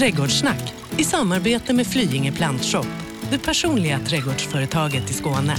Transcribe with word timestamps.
Trädgårdssnack 0.00 0.74
i 0.98 1.04
samarbete 1.04 1.72
med 1.72 1.86
Flyinge 1.86 2.32
Plantshop, 2.32 2.86
det 3.30 3.38
personliga 3.38 3.98
trädgårdsföretaget 3.98 5.10
i 5.10 5.12
Skåne. 5.12 5.56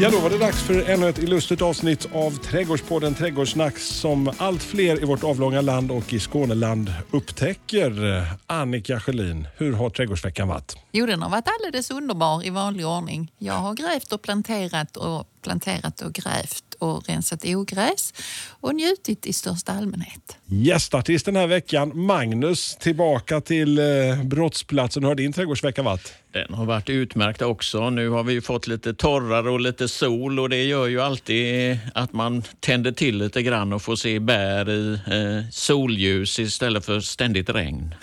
Ja, 0.00 0.10
då 0.10 0.20
var 0.20 0.30
det 0.30 0.38
dags 0.38 0.62
för 0.62 0.90
ännu 0.90 1.08
ett 1.08 1.18
illustert 1.18 1.62
avsnitt 1.62 2.08
av 2.12 2.30
Trädgårdspodden 2.30 3.14
Trädgårdssnack 3.14 3.78
som 3.78 4.32
allt 4.38 4.62
fler 4.62 5.02
i 5.02 5.04
vårt 5.04 5.24
avlånga 5.24 5.60
land 5.60 5.90
och 5.90 6.12
i 6.12 6.20
Skåneland 6.20 6.94
upptäcker. 7.10 8.22
Annika 8.46 9.00
Sjölin, 9.00 9.48
hur 9.56 9.72
har 9.72 9.90
trädgårdsveckan 9.90 10.48
varit? 10.48 10.76
Jo, 10.92 11.06
den 11.06 11.22
har 11.22 11.30
varit 11.30 11.48
alldeles 11.60 11.90
underbar 11.90 12.46
i 12.46 12.50
vanlig 12.50 12.86
ordning. 12.86 13.32
Jag 13.38 13.54
har 13.54 13.74
grävt 13.74 14.12
och 14.12 14.22
planterat 14.22 14.96
och 14.96 15.28
planterat 15.42 16.00
och 16.00 16.12
grävt 16.12 16.74
och 16.78 17.08
rensat 17.08 17.44
ogräs 17.44 18.14
och 18.48 18.74
njutit 18.74 19.26
i 19.26 19.32
största 19.32 19.72
allmänhet. 19.72 20.37
Gästartist 20.50 21.26
den 21.26 21.36
här 21.36 21.46
veckan, 21.46 21.92
Magnus, 21.94 22.76
tillbaka 22.76 23.40
till 23.40 23.78
eh, 23.78 23.84
brottsplatsen. 24.24 25.02
Hur 25.02 25.08
har 25.08 25.14
din 25.14 25.32
trädgårdsvecka 25.32 25.82
varit? 25.82 26.12
Den 26.32 26.54
har 26.54 26.66
varit 26.66 26.90
utmärkt 26.90 27.42
också. 27.42 27.90
Nu 27.90 28.08
har 28.08 28.24
vi 28.24 28.40
fått 28.40 28.66
lite 28.66 28.94
torrare 28.94 29.50
och 29.50 29.60
lite 29.60 29.88
sol 29.88 30.40
och 30.40 30.48
det 30.48 30.62
gör 30.62 30.86
ju 30.86 31.00
alltid 31.00 31.78
att 31.94 32.12
man 32.12 32.42
tänder 32.60 32.92
till 32.92 33.18
lite 33.18 33.42
grann 33.42 33.72
och 33.72 33.82
får 33.82 33.96
se 33.96 34.18
bär 34.18 34.70
i 34.70 34.92
eh, 34.92 35.50
solljus 35.50 36.38
istället 36.38 36.84
för 36.84 37.00
ständigt 37.00 37.50
regn. 37.50 37.94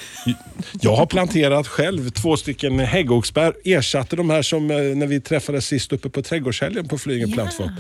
Jag 0.81 0.95
har 0.95 1.05
planterat 1.05 1.67
själv 1.67 2.09
två 2.09 2.38
stycken 2.38 2.80
häggoxbär. 2.80 3.53
Ersatte 3.64 4.16
de 4.16 4.30
här 4.30 4.41
som 4.41 4.72
eh, 4.72 4.77
när 4.77 5.08
vi 5.08 5.22
träffades 5.22 5.66
sist 5.66 5.94
uppe 5.94 6.09
på 6.09 6.22
trädgårdshelgen 6.22 6.88
på 6.88 6.98
Flyinge 6.98 7.34
Plattform. 7.34 7.72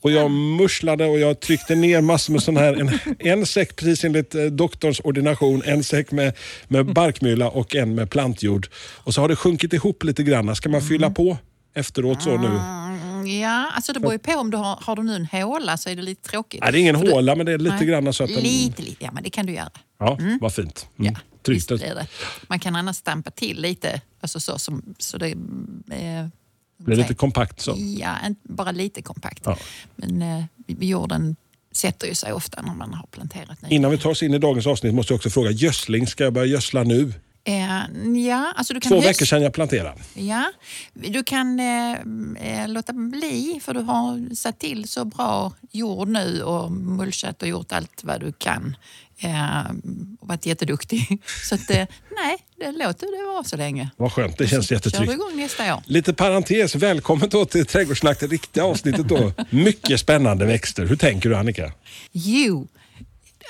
Och 0.00 0.10
jag 0.10 0.30
musslade 0.30 1.06
och 1.06 1.18
jag 1.18 1.40
tryckte 1.40 1.74
ner 1.74 2.00
massor 2.00 2.32
med 2.32 2.42
sådana 2.42 2.60
här. 2.60 2.80
En, 2.80 2.98
en 3.18 3.46
säck 3.46 3.76
precis 3.76 4.04
enligt 4.10 4.34
eh, 4.34 4.44
doktorns 4.44 5.00
ordination, 5.00 5.62
en 5.64 5.84
säck 5.84 6.10
med, 6.12 6.32
med 6.68 6.86
barkmylla 6.94 7.48
och 7.48 7.74
en 7.76 7.94
med 7.94 8.10
plantjord. 8.10 8.68
Och 8.96 9.14
så 9.14 9.20
har 9.20 9.28
det 9.28 9.36
sjunkit 9.36 9.72
ihop 9.72 10.04
lite 10.04 10.22
grann. 10.22 10.56
Ska 10.56 10.68
man 10.68 10.82
fylla 10.82 11.10
på 11.10 11.36
efteråt 11.74 12.22
så 12.22 12.36
nu? 12.38 12.46
Mm, 12.46 12.90
Ja, 13.26 13.70
alltså 13.74 13.92
det 13.92 14.00
beror 14.00 14.12
ju 14.12 14.18
på 14.18 14.32
om 14.32 14.50
du 14.50 14.56
har, 14.56 14.78
har 14.82 14.96
du 14.96 15.02
nu 15.02 15.14
en 15.16 15.26
håla 15.42 15.76
så 15.76 15.88
är 15.90 15.96
det 15.96 16.02
lite 16.02 16.28
tråkigt. 16.30 16.60
Nej, 16.62 16.72
det 16.72 16.78
är 16.78 16.80
ingen 16.80 16.98
För 16.98 17.06
du- 17.06 17.12
håla 17.12 17.36
men 17.36 17.46
det 17.46 17.52
är 17.52 17.58
lite 17.58 17.76
Nej. 17.76 17.86
grann 17.86 18.12
så 18.12 18.24
att 18.24 18.30
den... 18.34 18.42
Lite, 18.42 18.82
lite, 18.82 19.04
ja 19.04 19.10
men 19.12 19.22
det 19.22 19.30
kan 19.30 19.46
du 19.46 19.52
göra. 19.52 19.70
Ja, 19.98 20.18
vad 20.40 20.54
fint. 20.54 20.88
Mm. 20.98 21.12
Ja, 21.12 21.20
Tryggt. 21.42 21.70
är 21.70 21.76
det. 21.76 22.06
Man 22.48 22.58
kan 22.58 22.76
annars 22.76 22.96
stampa 22.96 23.30
till 23.30 23.60
lite, 23.62 24.00
alltså 24.20 24.40
så, 24.40 24.58
som, 24.58 24.82
så 24.98 25.18
det... 25.18 25.26
Eh, 25.90 26.26
blir 26.78 26.96
lite 26.96 27.14
kompakt 27.14 27.60
så. 27.60 27.74
Ja, 27.78 28.16
bara 28.42 28.72
lite 28.72 29.02
kompakt. 29.02 29.42
Ja. 29.44 29.56
Men 29.96 30.22
eh, 30.22 30.44
jorden 30.78 31.36
sätter 31.74 32.06
ju 32.08 32.14
sig 32.14 32.32
ofta 32.32 32.62
när 32.62 32.74
man 32.74 32.94
har 32.94 33.06
planterat 33.06 33.62
nya. 33.62 33.70
Innan 33.70 33.90
vi 33.90 33.98
tar 33.98 34.10
oss 34.10 34.22
in 34.22 34.34
i 34.34 34.38
dagens 34.38 34.66
avsnitt 34.66 34.94
måste 34.94 35.12
jag 35.12 35.16
också 35.16 35.30
fråga, 35.30 35.50
gödsling, 35.50 36.06
ska 36.06 36.24
jag 36.24 36.32
börja 36.32 36.46
gödsla 36.46 36.82
nu? 36.82 37.12
Eh, 37.44 38.16
ja, 38.26 38.52
alltså 38.56 38.74
du 38.74 38.80
kan 38.80 38.90
Två 38.90 38.96
höst- 38.96 39.08
veckor 39.08 39.26
sedan 39.26 39.42
jag 39.42 39.52
planterade. 39.52 40.00
Ja, 40.14 40.52
du 40.94 41.22
kan 41.24 41.60
eh, 41.60 41.92
eh, 42.62 42.68
låta 42.68 42.92
bli 42.92 43.60
för 43.64 43.74
du 43.74 43.80
har 43.80 44.34
satt 44.34 44.58
till 44.58 44.88
så 44.88 45.04
bra 45.04 45.52
jord 45.70 46.08
nu 46.08 46.42
och 46.42 46.72
mulchat 46.72 47.42
och 47.42 47.48
gjort 47.48 47.72
allt 47.72 48.00
vad 48.04 48.20
du 48.20 48.32
kan. 48.32 48.76
Eh, 49.22 49.60
och 50.20 50.28
varit 50.28 50.46
jätteduktig. 50.46 51.22
Så 51.48 51.54
att, 51.54 51.70
eh, 51.70 51.86
nej, 52.16 52.36
det 52.56 52.72
låter 52.72 53.18
det 53.20 53.32
vara 53.32 53.44
så 53.44 53.56
länge. 53.56 53.90
Vad 53.96 54.12
skönt, 54.12 54.38
det 54.38 54.46
känns 54.48 54.68
Kör 54.68 54.76
jättetryggt. 54.76 55.12
igång 55.12 55.36
nästa 55.36 55.74
år. 55.74 55.82
Lite 55.86 56.12
parentes, 56.12 56.74
välkommen 56.74 57.28
då 57.28 57.44
till 57.44 57.66
Trädgårdssnack, 57.66 58.20
det 58.20 58.26
riktiga 58.26 58.64
avsnittet 58.64 59.08
då. 59.08 59.32
Mycket 59.50 60.00
spännande 60.00 60.46
växter. 60.46 60.86
Hur 60.86 60.96
tänker 60.96 61.28
du 61.28 61.36
Annika? 61.36 61.72
Jo, 62.12 62.68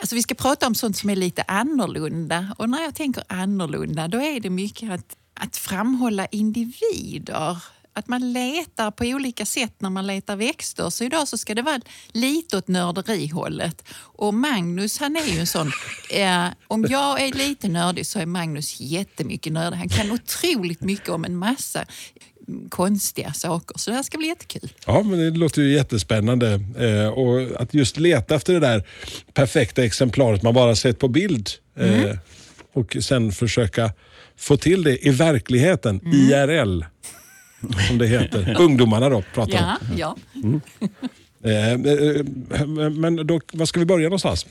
alltså 0.00 0.14
vi 0.14 0.22
ska 0.22 0.34
prata 0.34 0.66
om 0.66 0.74
sånt 0.74 0.96
som 0.96 1.10
är 1.10 1.16
lite 1.16 1.42
annorlunda. 1.42 2.54
Och 2.58 2.70
när 2.70 2.82
jag 2.82 2.94
tänker 2.94 3.24
annorlunda, 3.26 4.08
då 4.08 4.18
är 4.18 4.40
det 4.40 4.50
mycket 4.50 4.90
att, 4.90 5.16
att 5.34 5.56
framhålla 5.56 6.26
individer. 6.26 7.56
Att 8.00 8.08
man 8.08 8.32
letar 8.32 8.90
på 8.90 9.04
olika 9.04 9.46
sätt 9.46 9.74
när 9.78 9.90
man 9.90 10.06
letar 10.06 10.36
växter. 10.36 10.90
Så 10.90 11.04
idag 11.04 11.28
så 11.28 11.38
ska 11.38 11.54
det 11.54 11.62
vara 11.62 11.80
lite 12.12 12.56
åt 12.56 12.68
nörderihållet. 12.68 13.84
Och 13.92 14.34
Magnus 14.34 14.98
han 14.98 15.16
är 15.16 15.26
ju 15.26 15.38
en 15.38 15.46
sån... 15.46 15.72
Eh, 16.10 16.46
om 16.68 16.86
jag 16.88 17.20
är 17.20 17.32
lite 17.32 17.68
nördig 17.68 18.06
så 18.06 18.18
är 18.18 18.26
Magnus 18.26 18.80
jättemycket 18.80 19.52
nördig. 19.52 19.76
Han 19.76 19.88
kan 19.88 20.12
otroligt 20.12 20.80
mycket 20.80 21.08
om 21.08 21.24
en 21.24 21.36
massa 21.36 21.84
mm, 22.48 22.68
konstiga 22.68 23.32
saker. 23.32 23.78
Så 23.78 23.90
det 23.90 23.96
här 23.96 24.02
ska 24.02 24.18
bli 24.18 24.28
jättekul. 24.28 24.72
Ja, 24.86 25.02
men 25.02 25.18
det 25.18 25.30
låter 25.30 25.62
ju 25.62 25.72
jättespännande. 25.72 26.60
Eh, 26.78 27.08
och 27.08 27.60
att 27.62 27.74
just 27.74 27.98
leta 27.98 28.34
efter 28.34 28.52
det 28.52 28.60
där 28.60 28.86
perfekta 29.34 29.84
exemplaret 29.84 30.42
man 30.42 30.54
bara 30.54 30.76
sett 30.76 30.98
på 30.98 31.08
bild 31.08 31.50
eh, 31.76 32.16
och 32.72 32.96
sen 33.00 33.32
försöka 33.32 33.92
få 34.36 34.56
till 34.56 34.82
det 34.82 35.06
i 35.06 35.10
verkligheten, 35.10 36.00
IRL. 36.14 36.84
Som 37.88 37.98
det 37.98 38.06
heter. 38.06 38.56
Ungdomarna 38.60 39.08
då 39.08 39.22
pratar 39.34 39.54
Ja, 39.54 39.76
om. 39.80 39.98
ja. 39.98 40.16
Eh, 41.44 41.72
eh, 41.72 42.90
men 42.90 43.26
då, 43.26 43.40
var 43.52 43.66
ska 43.66 43.80
vi 43.80 43.86
börja 43.86 44.04
någonstans? 44.04 44.46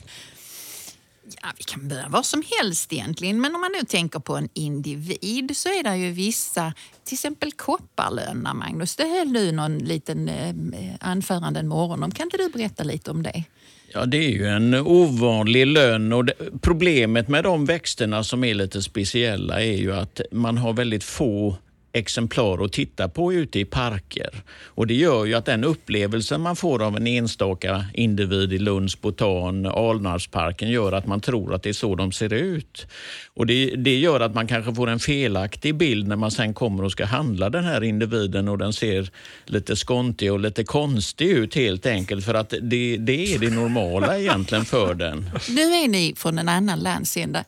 Ja, 1.42 1.48
vi 1.58 1.64
kan 1.64 1.88
börja 1.88 2.08
var 2.08 2.22
som 2.22 2.42
helst 2.60 2.92
egentligen. 2.92 3.40
Men 3.40 3.54
om 3.54 3.60
man 3.60 3.72
nu 3.80 3.86
tänker 3.86 4.18
på 4.20 4.36
en 4.36 4.48
individ 4.54 5.56
så 5.56 5.68
är 5.68 5.82
det 5.82 5.96
ju 5.96 6.12
vissa, 6.12 6.72
till 7.04 7.14
exempel 7.14 7.52
kopparlöna, 7.52 8.54
Magnus. 8.54 8.96
Det 8.96 9.04
höll 9.04 9.32
du 9.32 9.52
någon 9.52 9.78
liten 9.78 10.28
eh, 10.28 10.54
anförande 11.00 11.60
en 11.60 11.68
morgon 11.68 12.02
om. 12.02 12.10
Kan 12.10 12.26
inte 12.26 12.36
du 12.36 12.48
berätta 12.48 12.82
lite 12.84 13.10
om 13.10 13.22
det? 13.22 13.44
Ja, 13.92 14.06
det 14.06 14.16
är 14.16 14.30
ju 14.30 14.46
en 14.46 14.74
ovanlig 14.74 15.66
lönn 15.66 16.12
och 16.12 16.24
det, 16.24 16.32
problemet 16.62 17.28
med 17.28 17.44
de 17.44 17.64
växterna 17.64 18.24
som 18.24 18.44
är 18.44 18.54
lite 18.54 18.82
speciella 18.82 19.60
är 19.62 19.76
ju 19.76 19.92
att 19.94 20.20
man 20.32 20.58
har 20.58 20.72
väldigt 20.72 21.04
få 21.04 21.56
exemplar 21.92 22.64
att 22.64 22.72
titta 22.72 23.08
på 23.08 23.32
ute 23.32 23.60
i 23.60 23.64
parker. 23.64 24.30
Och 24.64 24.86
Det 24.86 24.94
gör 24.94 25.24
ju 25.24 25.34
att 25.34 25.44
den 25.44 25.64
upplevelsen 25.64 26.40
man 26.40 26.56
får 26.56 26.82
av 26.82 26.96
en 26.96 27.06
enstaka 27.06 27.84
individ 27.94 28.52
i 28.52 28.58
Lunds 28.58 29.00
botan, 29.00 29.66
Alnarpsparken, 29.66 30.70
gör 30.70 30.92
att 30.92 31.06
man 31.06 31.20
tror 31.20 31.54
att 31.54 31.62
det 31.62 31.68
är 31.68 31.72
så 31.72 31.94
de 31.94 32.12
ser 32.12 32.32
ut. 32.32 32.86
Och 33.34 33.46
det, 33.46 33.76
det 33.76 33.98
gör 33.98 34.20
att 34.20 34.34
man 34.34 34.46
kanske 34.46 34.74
får 34.74 34.86
en 34.86 34.98
felaktig 34.98 35.74
bild 35.74 36.08
när 36.08 36.16
man 36.16 36.30
sen 36.30 36.54
kommer 36.54 36.84
och 36.84 36.92
ska 36.92 37.04
handla 37.04 37.50
den 37.50 37.64
här 37.64 37.84
individen 37.84 38.48
och 38.48 38.58
den 38.58 38.72
ser 38.72 39.10
lite 39.44 39.76
skontig 39.76 40.32
och 40.32 40.40
lite 40.40 40.64
konstig 40.64 41.30
ut 41.30 41.54
helt 41.54 41.86
enkelt 41.86 42.24
för 42.24 42.34
att 42.34 42.50
det, 42.50 42.96
det 42.96 43.34
är 43.34 43.38
det 43.38 43.50
normala 43.50 44.18
egentligen 44.18 44.64
för 44.64 44.94
den. 44.94 45.30
Nu 45.48 45.60
är 45.60 45.88
ni 45.88 46.14
från 46.16 46.38
en 46.38 46.48
annan 46.48 46.78
landsända. 46.78 47.44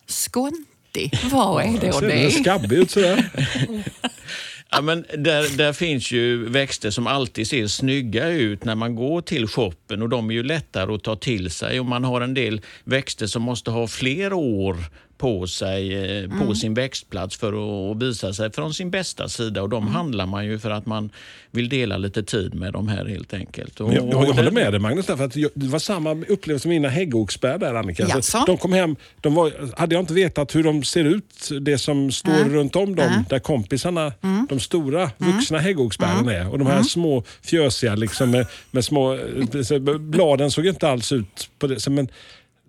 Skonti, 0.93 1.11
vad 1.31 1.63
är 1.63 1.79
då 1.87 1.91
Ser 1.93 2.07
den 2.07 2.19
det? 2.23 2.31
skabbig 2.31 2.77
ut 2.77 2.91
sådär? 2.91 3.29
Ja, 4.75 4.81
men 4.81 5.05
där, 5.17 5.57
där 5.57 5.73
finns 5.73 6.11
ju 6.11 6.49
växter 6.49 6.89
som 6.91 7.07
alltid 7.07 7.47
ser 7.47 7.67
snygga 7.67 8.27
ut 8.27 8.65
när 8.65 8.75
man 8.75 8.95
går 8.95 9.21
till 9.21 9.47
shoppen 9.47 10.01
och 10.01 10.09
de 10.09 10.29
är 10.29 10.33
ju 10.33 10.43
lättare 10.43 10.93
att 10.95 11.03
ta 11.03 11.15
till 11.15 11.51
sig. 11.51 11.79
Och 11.79 11.85
man 11.85 12.03
har 12.03 12.21
en 12.21 12.33
del 12.33 12.61
växter 12.83 13.27
som 13.27 13.41
måste 13.41 13.71
ha 13.71 13.87
fler 13.87 14.33
år 14.33 14.77
på 15.23 15.47
sig 15.47 15.93
eh, 16.23 16.29
på 16.47 16.55
sin 16.55 16.73
växtplats 16.73 17.37
för 17.37 17.53
att 17.91 18.01
visa 18.01 18.33
sig 18.33 18.51
från 18.51 18.73
sin 18.73 18.91
bästa 18.91 19.29
sida. 19.29 19.61
Och 19.61 19.69
de 19.69 19.87
handlar 19.87 20.25
man 20.25 20.45
ju 20.45 20.59
för 20.59 20.69
att 20.71 20.85
man 20.85 21.09
vill 21.51 21.69
dela 21.69 21.97
lite 21.97 22.23
tid 22.23 22.53
med 22.55 22.73
de 22.73 22.87
här 22.87 23.05
helt 23.05 23.33
enkelt. 23.33 23.79
Och, 23.79 23.93
Jag, 23.93 24.03
jag, 24.03 24.13
jag 24.13 24.17
håller 24.17 24.43
det- 24.43 24.51
med 24.51 24.73
dig 24.73 24.79
Magnus, 24.79 25.05
därför 25.05 25.25
att 25.25 25.35
jag, 25.35 25.51
det 25.53 25.67
var 25.67 25.79
samma 25.79 26.11
upplevelse 26.27 26.67
med 26.67 26.75
mina 26.75 26.89
häggoxbär 26.89 27.57
där 27.57 27.73
Annika. 27.73 28.03
Alltså, 28.03 28.37
Jaså? 28.37 28.43
de 28.51 28.57
kom 28.57 28.73
hem, 28.73 28.95
de 29.21 29.33
var, 29.35 29.51
hade 29.77 29.95
jag 29.95 30.01
inte 30.01 30.13
vetat 30.13 30.55
hur 30.55 30.63
de 30.63 30.83
ser 30.83 31.03
ut, 31.03 31.49
det 31.61 31.77
som 31.77 32.11
står 32.11 32.31
Mm. 32.33 32.53
runt 32.53 32.75
om 32.75 32.95
dem, 32.95 33.25
där 33.29 33.39
kompisarna, 33.39 34.13
de 34.49 34.59
stora 34.59 35.11
vuxna 35.17 35.57
häggoxbären 35.59 36.19
Mm. 36.19 36.41
är. 36.41 36.49
Och 36.51 36.59
de 36.59 36.67
här 36.67 36.83
små 36.83 37.23
fjösiga 37.41 37.95
liksom, 37.95 38.31
med, 38.31 38.47
med 38.71 38.85
små, 38.85 39.13
eh, 39.13 39.79
bladen 39.99 40.51
såg 40.51 40.65
inte 40.67 40.89
alls 40.89 41.11
ut 41.11 41.49
på 41.59 41.67
det. 41.67 41.79
Så, 41.79 41.91
men 41.91 42.07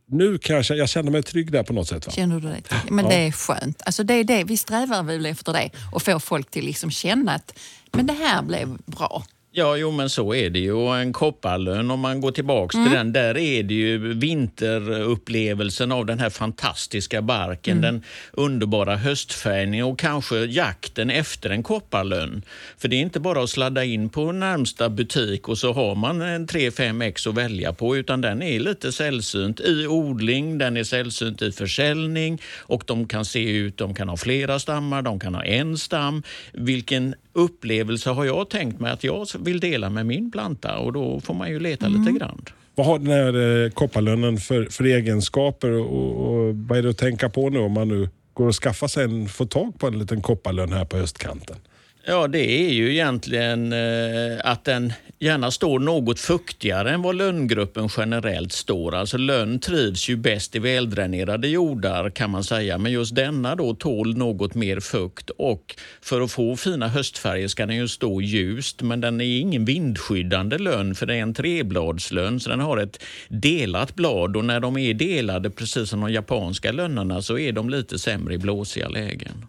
nu 0.07 0.39
kanske 0.39 0.75
jag 0.75 0.89
känner 0.89 1.11
mig 1.11 1.23
trygg 1.23 1.53
där 1.53 1.63
på 1.63 1.73
något 1.73 1.89
sätt. 1.89 2.07
Va? 2.07 2.13
Känner 2.13 2.41
du 2.41 2.49
det? 2.49 2.63
Men 2.91 3.09
det 3.09 3.15
är 3.15 3.33
skönt. 3.33 3.83
Alltså 3.87 4.05
det 4.05 4.15
är 4.15 4.25
det. 4.25 4.45
Vi 4.45 4.57
strävar 4.57 5.03
väl 5.03 5.27
efter 5.27 5.53
det 5.53 5.71
och 5.93 6.03
få 6.03 6.21
folk 6.21 6.51
till 6.51 6.65
liksom 6.65 6.91
känna 6.91 7.33
att 7.33 7.59
men 7.93 8.07
det 8.07 8.13
här 8.13 8.43
blev 8.43 8.77
bra. 8.87 9.25
Ja, 9.57 9.77
jo 9.77 9.91
men 9.91 10.11
så 10.11 10.35
är 10.35 10.51
det 10.51 10.59
ju. 10.59 10.73
Och 10.73 10.97
en 10.97 11.13
kopparlön, 11.13 11.91
om 11.91 12.01
man 12.01 12.21
går 12.21 12.33
tillbaks 12.33 12.75
Mm. 12.75 12.87
till 12.89 12.97
den, 12.99 13.13
där 13.13 13.37
är 13.39 13.63
det 13.63 13.75
ju 13.75 14.15
vinterupplevelsen 14.15 15.93
av 15.93 16.07
den 16.07 16.19
här 16.19 16.31
fantastiska 16.31 17.23
barken, 17.23 17.79
Mm. 17.79 17.83
den 17.95 18.03
underbara 18.33 18.97
höstfärgningen 18.97 19.87
och 19.87 19.99
kanske 19.99 20.37
jakten 20.45 21.11
efter 21.11 21.51
en 21.51 21.63
kopparlön. 21.63 22.43
För 22.79 22.89
det 22.89 22.97
är 22.97 23.01
inte 23.01 23.21
bara 23.21 23.43
att 23.43 23.51
sladda 23.51 23.85
in 23.85 24.09
på 24.09 24.33
närmsta 24.33 24.89
butik 24.89 25.49
och 25.49 25.59
så 25.59 25.73
har 25.73 25.95
man 25.95 26.23
en 26.23 26.47
3-5 26.47 27.03
ex 27.03 27.27
att 27.27 27.35
välja 27.35 27.73
på, 27.73 27.97
utan 27.97 28.21
den 28.21 28.43
är 28.43 28.61
lite 28.61 28.93
sällsynt 28.93 29.61
i 29.61 29.87
odling, 29.87 30.59
den 30.59 30.77
är 30.77 30.85
sällsynt 30.85 31.43
i 31.43 31.53
försäljning 31.53 32.41
och 32.59 32.83
de 32.87 33.09
kan 33.09 33.25
se 33.25 33.51
ut, 33.51 33.77
de 33.77 33.95
kan 33.95 34.09
ha 34.09 34.17
flera 34.17 34.59
stammar, 34.59 35.03
de 35.03 35.21
kan 35.21 35.35
ha 35.35 35.45
en 35.45 35.79
stam. 35.79 36.23
Vilken 36.53 37.15
upplevelse 37.35 38.11
har 38.11 38.25
jag 38.25 38.51
tänkt 38.51 38.81
mig 38.81 38.93
att 38.93 39.05
jag 39.05 39.27
vill 39.39 39.61
dela 39.61 39.91
med 39.91 40.07
min 40.07 40.31
planta 40.31 40.79
och 40.79 40.93
då 40.93 41.21
får 41.21 41.35
man 41.35 41.51
ju 41.51 41.61
leta 41.61 41.89
lite 41.89 42.13
grann. 42.13 42.43
Vad 42.75 42.87
har 42.87 42.99
den 42.99 43.09
här 43.09 43.65
eh, 43.65 43.71
kopparlönnen 43.71 44.37
för, 44.37 44.65
för 44.65 44.85
egenskaper 44.85 45.71
och, 45.71 46.13
och 46.13 46.55
vad 46.55 46.79
är 46.79 46.83
det 46.83 46.91
att 46.91 46.99
tänka 46.99 47.29
på 47.29 47.51
nu 47.51 47.59
om 47.59 47.73
man 47.73 47.89
nu 47.89 48.09
går 48.35 48.49
att 48.49 48.55
skaffa 48.55 48.89
sig 48.89 49.05
en, 49.05 49.29
få 49.29 49.47
tag 49.47 49.79
på 49.79 49.87
en 49.87 49.99
liten 49.99 50.23
kopparlön 50.23 50.73
här 50.73 50.85
på 50.85 50.97
höstkanten? 50.97 51.57
Ja, 52.07 52.29
det 52.29 52.69
är 52.69 52.73
ju 52.73 52.93
egentligen 52.93 53.73
eh, 53.73 54.39
att 54.45 54.65
den 54.65 54.93
gärna 55.19 55.51
står 55.51 55.79
något 55.79 56.21
fuktigare 56.21 56.91
än 56.91 57.03
vad 57.03 57.15
lönngruppen 57.15 57.89
generellt 57.97 58.53
står. 58.53 58.95
Alltså 58.95 59.17
lönn 59.17 59.61
trivs 59.61 60.09
ju 60.09 60.17
bäst 60.17 60.57
i 60.57 60.59
väldränerade 60.59 61.49
jordar 61.49 62.11
kan 62.11 62.31
man 62.31 62.45
säga, 62.45 62.79
men 62.79 62.93
just 62.93 63.15
denna 63.15 63.57
då 63.57 63.75
tål 63.75 64.17
något 64.17 64.55
mer 64.55 64.81
fukt 64.81 65.31
och 65.31 65.77
för 66.03 66.21
att 66.21 66.31
få 66.31 66.57
fina 66.57 66.89
höstfärger 66.89 67.49
ska 67.49 67.67
den 67.67 67.77
ju 67.77 67.89
stå 67.89 68.21
ljust, 68.21 68.83
men 68.83 69.01
den 69.01 69.21
är 69.21 69.41
ingen 69.41 69.65
vindskyddande 69.65 70.59
lönn 70.59 70.95
för 70.95 71.07
det 71.07 71.15
är 71.15 71.23
en 71.23 71.35
trebladslönn 71.35 72.41
så 72.41 72.51
den 72.51 72.61
har 72.61 72.79
ett 72.79 73.03
delat 73.29 73.95
blad 73.95 74.37
och 74.37 74.45
när 74.45 74.61
de 74.61 74.79
är 74.79 74.95
delade 74.95 75.51
precis 75.51 75.91
som 75.91 76.01
de 76.01 76.13
japanska 76.13 76.73
lönnarna, 76.73 77.23
så 77.23 77.39
är 77.39 77.53
de 77.53 77.71
lite 77.71 77.99
sämre 77.99 78.35
i 78.35 78.39
blåsiga 78.39 78.89
lägen. 78.89 79.47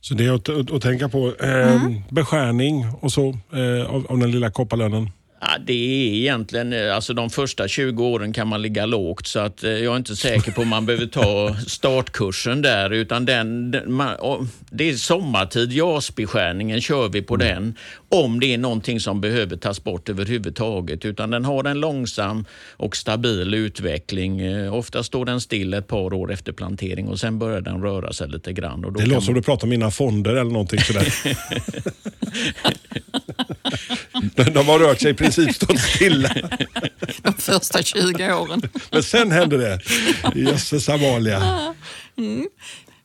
Så 0.00 0.14
det 0.14 0.26
är 0.26 0.32
att, 0.32 0.48
att, 0.48 0.72
att 0.72 0.82
tänka 0.82 1.08
på 1.08 1.34
eh, 1.40 1.82
mm. 1.82 2.02
beskärning 2.08 2.86
och 3.00 3.12
så 3.12 3.28
eh, 3.52 3.94
av, 3.94 4.06
av 4.08 4.18
den 4.18 4.30
lilla 4.30 4.50
kopparlönen. 4.50 5.10
Ja, 5.40 5.48
det 5.66 5.72
är 5.72 6.14
egentligen, 6.14 6.72
eh, 6.72 6.94
alltså 6.94 7.14
de 7.14 7.30
första 7.30 7.68
20 7.68 8.04
åren 8.04 8.32
kan 8.32 8.48
man 8.48 8.62
ligga 8.62 8.86
lågt 8.86 9.26
så 9.26 9.38
att 9.38 9.64
eh, 9.64 9.70
jag 9.70 9.92
är 9.92 9.96
inte 9.96 10.16
säker 10.16 10.52
på 10.52 10.62
om 10.62 10.68
man 10.68 10.86
behöver 10.86 11.06
ta 11.06 11.56
startkursen 11.66 12.62
där 12.62 12.90
utan 12.90 13.24
den, 13.26 13.76
man, 13.86 14.48
det 14.70 14.88
är 14.90 14.94
sommartid, 14.94 15.72
JAS-beskärningen 15.72 16.80
kör 16.80 17.08
vi 17.08 17.22
på 17.22 17.34
mm. 17.34 17.46
den 17.48 17.76
om 18.08 18.40
det 18.40 18.54
är 18.54 18.58
någonting 18.58 19.00
som 19.00 19.20
behöver 19.20 19.56
tas 19.56 19.84
bort 19.84 20.08
överhuvudtaget 20.08 21.04
utan 21.04 21.30
den 21.30 21.44
har 21.44 21.64
en 21.64 21.80
långsam 21.80 22.44
och 22.76 22.96
stabil 22.96 23.54
utveckling. 23.54 24.40
Eh, 24.40 24.74
ofta 24.74 25.02
står 25.02 25.24
den 25.24 25.40
still 25.40 25.74
ett 25.74 25.86
par 25.86 26.14
år 26.14 26.32
efter 26.32 26.52
plantering 26.52 27.08
och 27.08 27.20
sen 27.20 27.38
börjar 27.38 27.60
den 27.60 27.82
röra 27.82 28.12
sig 28.12 28.28
lite 28.28 28.52
grann. 28.52 28.80
Det 28.80 28.88
låter 28.88 29.10
man... 29.10 29.22
som 29.22 29.34
du 29.34 29.42
pratar 29.42 29.64
om 29.64 29.70
mina 29.70 29.90
fonder 29.90 30.30
eller 30.30 30.50
någonting 30.50 30.80
sådär. 30.80 31.12
De 34.54 34.68
har 34.68 34.78
rört 34.78 35.00
sig 35.00 35.10
i 35.10 35.14
princip 35.14 35.54
stått 35.54 35.80
stilla. 35.80 36.34
De 37.22 37.32
första 37.32 37.82
20 37.82 38.34
åren. 38.34 38.62
Men 38.90 39.02
sen 39.02 39.30
hände 39.30 39.56
det. 39.56 39.80
Jösses 40.34 40.88
Amalia. 40.88 41.74
Mm. 42.16 42.48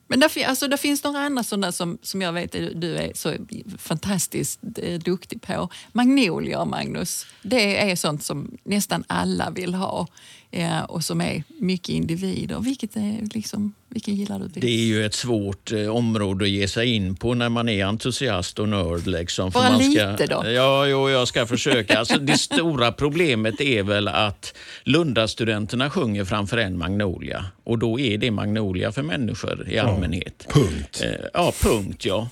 Men 0.06 0.20
där, 0.20 0.46
alltså, 0.46 0.68
där 0.68 0.76
finns 0.76 1.04
några 1.04 1.18
andra 1.18 1.42
sådana 1.42 1.72
som, 1.72 1.98
som 2.02 2.22
jag 2.22 2.32
vet 2.32 2.54
att 2.54 2.80
du 2.80 2.96
är 2.96 3.12
så 3.14 3.34
fantastiskt 3.78 4.60
eh, 4.82 4.98
duktig 4.98 5.42
på. 5.42 5.68
Magnolier, 5.92 6.64
Magnus. 6.64 7.26
Det 7.42 7.90
är 7.90 7.96
sånt 7.96 8.24
som 8.24 8.58
nästan 8.64 9.04
alla 9.06 9.50
vill 9.50 9.74
ha 9.74 10.06
eh, 10.54 10.82
och 10.82 11.04
som 11.04 11.20
är 11.20 11.42
mycket 11.60 11.88
individer. 11.88 12.60
Vilket 12.60 12.96
är 12.96 13.28
liksom, 13.34 13.74
vilken 13.88 14.14
gillar 14.14 14.38
du 14.38 14.44
bäst? 14.44 14.60
Det 14.60 14.70
är 14.70 14.84
ju 14.86 15.06
ett 15.06 15.14
svårt 15.14 15.72
eh, 15.72 15.96
område 15.96 16.44
att 16.44 16.50
ge 16.50 16.68
sig 16.68 16.94
in 16.94 17.16
på 17.16 17.34
när 17.34 17.48
man 17.48 17.68
är 17.68 17.84
entusiast 17.84 18.58
och 18.58 18.68
nörd. 18.68 19.06
Liksom, 19.06 19.50
Bara 19.50 19.70
man 19.70 19.78
lite 19.78 20.16
ska, 20.16 20.26
då? 20.26 20.50
Ja, 20.50 20.86
jo, 20.86 21.10
jag 21.10 21.28
ska 21.28 21.46
försöka. 21.46 21.98
Alltså, 21.98 22.18
det 22.18 22.38
stora 22.38 22.92
problemet 22.92 23.60
är 23.60 23.82
väl 23.82 24.08
att 24.08 24.54
Lundastudenterna 24.84 25.90
sjunger 25.90 26.24
framför 26.24 26.56
en 26.56 26.78
Magnolia 26.78 27.44
och 27.64 27.78
då 27.78 28.00
är 28.00 28.18
det 28.18 28.30
Magnolia 28.30 28.92
för 28.92 29.02
människor 29.02 29.68
i 29.68 29.78
allmänhet. 29.78 30.46
Ja, 30.46 30.54
punkt. 30.54 31.02
Eh, 31.04 31.26
ja, 31.34 31.52
punkt 31.62 32.04
ja. 32.04 32.28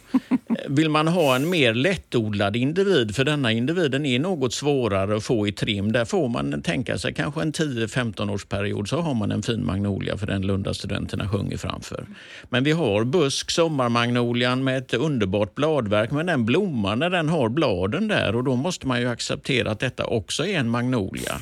Vill 0.69 0.89
man 0.89 1.09
ha 1.09 1.37
en 1.37 1.51
mer 1.51 1.75
lättodlad 1.75 2.57
individ, 2.57 3.17
för 3.17 3.25
denna 3.25 3.53
individen 3.53 4.07
är 4.07 4.19
något 4.19 4.55
svårare 4.55 5.17
att 5.17 5.25
få 5.25 5.49
i 5.49 5.53
trim, 5.53 5.93
där 5.93 6.05
får 6.05 6.29
man 6.29 6.63
tänka 6.63 6.99
sig 6.99 7.15
kanske 7.15 7.43
en 7.43 7.53
10-15 7.53 8.33
årsperiod 8.33 8.89
så 8.89 9.01
har 9.01 9.15
man 9.15 9.33
en 9.33 9.43
fin 9.43 9.67
magnolia 9.67 10.17
för 10.17 10.27
den 10.27 10.47
Lundastudenterna 10.47 11.29
sjunger 11.29 11.57
framför. 11.57 12.07
Men 12.49 12.65
vi 12.65 12.73
har 12.73 13.05
busk, 13.05 13.51
sommarmagnolian 13.51 14.65
med 14.65 14.79
ett 14.79 14.95
underbart 14.95 15.55
bladverk, 15.55 16.11
men 16.11 16.27
den 16.27 16.45
blommar 16.45 16.97
när 16.97 17.11
den 17.11 17.29
har 17.29 17.49
bladen 17.49 18.09
där 18.09 18.37
och 18.37 18.45
då 18.45 18.57
måste 18.57 18.87
man 18.87 19.01
ju 19.01 19.09
acceptera 19.09 19.71
att 19.71 19.81
detta 19.81 20.05
också 20.05 20.47
är 20.47 20.59
en 20.59 20.69
magnolia. 20.69 21.39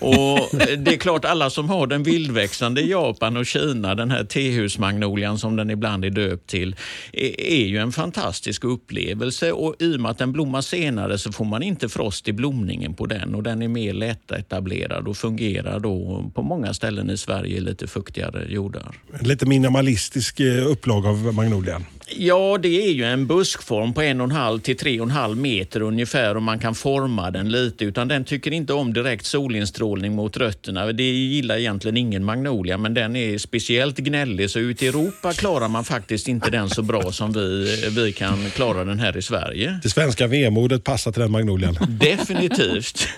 Och 0.00 0.60
eh, 0.60 0.78
det 0.78 0.94
är 0.94 0.98
klart, 0.98 1.24
alla 1.24 1.50
som 1.50 1.68
har 1.68 1.86
den 1.86 2.02
vildväxande 2.02 2.80
i 2.80 2.90
Japan 2.90 3.36
och 3.36 3.46
Kina, 3.46 3.94
den 3.94 4.10
här 4.10 4.24
tehusmagnolian 4.24 5.38
som 5.38 5.56
den 5.56 5.70
ibland 5.70 6.04
är 6.04 6.10
döpt 6.10 6.46
till, 6.46 6.76
eh, 7.12 7.30
är 7.38 7.66
ju 7.66 7.78
en 7.78 7.92
fantastisk 7.92 8.57
upplevelse 8.64 9.52
och 9.52 9.74
i 9.78 9.96
och 9.96 10.00
med 10.00 10.10
att 10.10 10.18
den 10.18 10.32
blommar 10.32 10.60
senare 10.60 11.18
så 11.18 11.32
får 11.32 11.44
man 11.44 11.62
inte 11.62 11.88
frost 11.88 12.28
i 12.28 12.32
blomningen 12.32 12.94
på 12.94 13.06
den 13.06 13.34
och 13.34 13.42
den 13.42 13.62
är 13.62 13.68
mer 13.68 13.92
lättetablerad 13.92 15.08
och 15.08 15.16
fungerar 15.16 15.80
då 15.80 16.24
på 16.34 16.42
många 16.42 16.74
ställen 16.74 17.10
i 17.10 17.16
Sverige 17.16 17.56
i 17.56 17.60
lite 17.60 17.86
fuktigare 17.86 18.46
jordar. 18.52 18.94
Lite 19.20 19.46
minimalistisk 19.46 20.40
eh, 20.40 20.66
upplag 20.66 21.06
av 21.06 21.34
magnolian. 21.34 21.84
Ja, 22.16 22.58
det 22.62 22.86
är 22.86 22.92
ju 22.92 23.04
en 23.04 23.26
buskform 23.26 23.94
på 23.94 24.02
en 24.02 24.20
och 24.20 24.24
en 24.24 24.30
halv 24.30 24.60
till 24.60 24.76
tre 24.76 25.00
och 25.00 25.06
en 25.06 25.10
halv 25.10 25.36
meter 25.36 25.80
ungefär 25.80 26.36
och 26.36 26.42
man 26.42 26.58
kan 26.58 26.74
forma 26.74 27.30
den 27.30 27.50
lite. 27.50 27.84
Utan 27.84 28.08
den 28.08 28.24
tycker 28.24 28.50
inte 28.50 28.72
om 28.72 28.92
direkt 28.92 29.26
solinstrålning 29.26 30.14
mot 30.14 30.36
rötterna. 30.36 30.92
Det 30.92 31.02
gillar 31.02 31.56
egentligen 31.56 31.96
ingen 31.96 32.24
magnolia, 32.24 32.78
men 32.78 32.94
den 32.94 33.16
är 33.16 33.38
speciellt 33.38 33.98
gnällig. 33.98 34.50
Så 34.50 34.58
ute 34.58 34.84
i 34.84 34.88
Europa 34.88 35.32
klarar 35.32 35.68
man 35.68 35.84
faktiskt 35.84 36.28
inte 36.28 36.50
den 36.50 36.70
så 36.70 36.82
bra 36.82 37.12
som 37.12 37.32
vi, 37.32 37.76
vi 37.96 38.12
kan 38.12 38.50
klara 38.50 38.84
den 38.84 38.98
här 38.98 39.16
i 39.16 39.22
Sverige. 39.22 39.80
Det 39.82 39.90
svenska 39.90 40.26
vemodet 40.26 40.84
passar 40.84 41.12
till 41.12 41.22
den 41.22 41.30
magnolian. 41.30 41.76
Definitivt. 41.88 43.08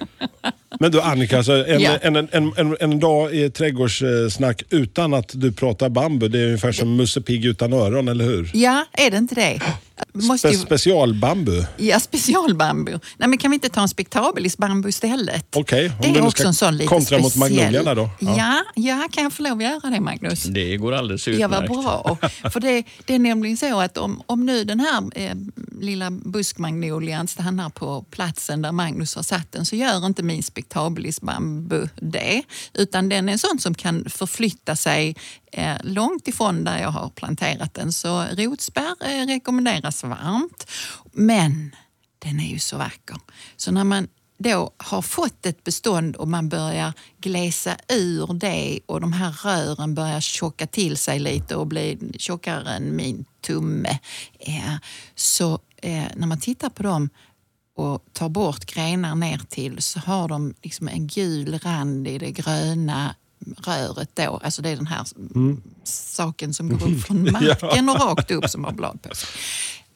Men 0.79 0.91
du 0.93 1.01
Annika, 1.01 1.37
alltså 1.37 1.67
en, 1.67 1.81
ja. 1.81 1.99
en, 2.03 2.17
en, 2.17 2.29
en, 2.57 2.77
en, 2.81 3.01
dag 3.01 3.35
i 3.35 3.51
trädgårdssnack 3.51 4.63
utan 4.71 5.15
att 5.15 5.31
du 5.35 5.53
pratar 5.53 5.89
bambu, 5.89 6.29
det 6.29 6.41
är 6.41 6.47
ungefär 6.47 6.73
som 6.73 6.97
Musse 6.97 7.21
Pigg 7.21 7.45
utan 7.45 7.73
öron, 7.73 8.09
eller 8.09 8.25
hur? 8.25 8.51
Ja, 8.55 8.85
är 8.93 9.11
det 9.11 9.17
inte 9.17 9.35
det? 9.35 9.61
Spe 10.39 10.55
specialbambu? 10.55 11.65
Ja, 11.77 12.01
specialbambu. 12.01 12.99
Nej, 13.17 13.29
men 13.29 13.39
kan 13.39 13.51
vi 13.51 13.55
inte 13.55 13.69
ta 13.69 13.81
en 13.81 13.89
spektabelis 13.89 14.59
bambu 14.59 14.89
istället? 14.89 15.57
Okej, 15.57 15.93
okay, 15.99 16.13
det 16.13 16.19
är 16.19 16.27
också 16.27 16.47
en 16.47 16.55
sån 16.55 16.77
lite 16.77 16.89
kontra 16.89 17.19
mot 17.19 17.37
magnolierna 17.37 17.95
då? 17.95 18.11
Ja. 18.19 18.37
ja. 18.37 18.65
Ja, 18.75 19.09
kan 19.11 19.23
jag 19.23 19.33
få 19.33 19.43
lov 19.43 19.59
att 19.59 19.63
göra 19.63 19.91
det 19.91 20.01
Magnus? 20.01 20.43
Det 20.43 20.77
går 20.77 20.93
alldeles 20.93 21.29
utmärkt. 21.29 21.41
Ja, 21.41 21.49
vad 21.49 21.85
bra. 21.85 22.29
För 22.51 22.61
det, 22.61 22.85
det 23.05 23.15
är 23.15 23.19
nämligen 23.19 23.57
så 23.57 23.81
att 23.81 23.99
om, 23.99 24.23
om 24.27 24.47
nu 24.47 24.65
den 24.65 24.81
här 24.81 25.03
eh, 25.15 25.35
lilla 25.81 26.11
buskmagnolian 26.11 27.29
stannar 27.29 27.71
på 27.71 28.05
platsen 28.11 28.63
där 28.63 28.73
Magnus 28.73 29.15
har 29.17 29.23
satt 29.23 29.53
den 29.53 29.67
så 29.67 29.77
gör 29.77 30.07
inte 30.07 30.23
min 30.23 30.43
spektabelis 30.43 31.21
bambu 31.21 31.89
det. 31.95 32.43
Utan 32.75 33.09
den 33.09 33.29
är 33.29 33.37
sån 33.37 33.59
som 33.59 33.75
kan 33.75 34.05
förflytta 34.11 34.77
sig 34.77 35.17
långt 35.83 36.29
ifrån 36.29 36.65
där 36.65 36.79
jag 36.79 36.91
har 36.91 37.09
planterat 37.09 37.75
den. 37.75 37.93
Så 37.93 38.25
rotspärr 38.25 38.97
eh, 39.01 39.27
rekommenderas 39.27 40.05
varmt. 40.05 40.71
Men 41.13 41.75
den 42.19 42.41
är 42.41 42.49
ju 42.49 42.59
så 42.59 42.79
vacker. 42.79 43.17
Så 43.57 43.73
när 43.73 43.85
man 43.85 44.09
då 44.39 44.71
har 44.77 45.03
fått 45.03 45.47
ett 45.47 45.65
bestånd 45.65 46.17
och 46.17 46.29
man 46.29 46.49
börjar 46.49 46.93
glesa 47.21 47.77
ur 47.89 48.35
det 48.35 48.81
och 48.87 49.01
de 49.01 49.13
här 49.13 49.33
rören 49.33 49.95
börjar 49.95 50.21
tjocka 50.21 50.67
till 50.67 50.97
sig 50.97 51.19
lite 51.19 51.57
och 51.57 51.67
bli 51.67 51.99
tjockare 52.19 52.71
än 52.71 52.97
min 52.97 53.25
tumme. 53.41 53.99
Eh, 54.39 54.75
så 55.15 55.59
eh, 55.83 56.05
när 56.17 56.27
man 56.27 56.41
tittar 56.41 56.69
på 56.69 56.83
dem 56.83 57.11
och 57.77 58.05
tar 58.13 58.29
bort 58.29 58.67
grenar 58.75 59.15
ner 59.15 59.41
till 59.49 59.83
så 59.83 60.01
har 60.01 60.29
de 60.29 60.55
liksom 60.63 60.89
en 60.89 61.07
gul 61.07 61.59
rand 61.59 62.09
i 62.09 62.19
det 62.19 62.31
gröna 62.31 63.15
röret 63.67 64.11
då. 64.15 64.41
Alltså 64.45 64.63
det 64.63 64.69
är 64.69 64.77
den 64.77 64.87
här 64.87 65.07
mm. 65.35 65.63
saken 65.85 66.55
som 66.55 66.69
går 66.79 66.91
upp 66.91 67.03
från 67.03 67.33
marken 67.33 67.89
och 67.89 68.01
rakt 68.01 68.31
upp 68.31 68.51
som 68.51 68.65
har 68.65 68.73
blad 68.73 69.03
på 69.03 69.15
sig. 69.15 69.29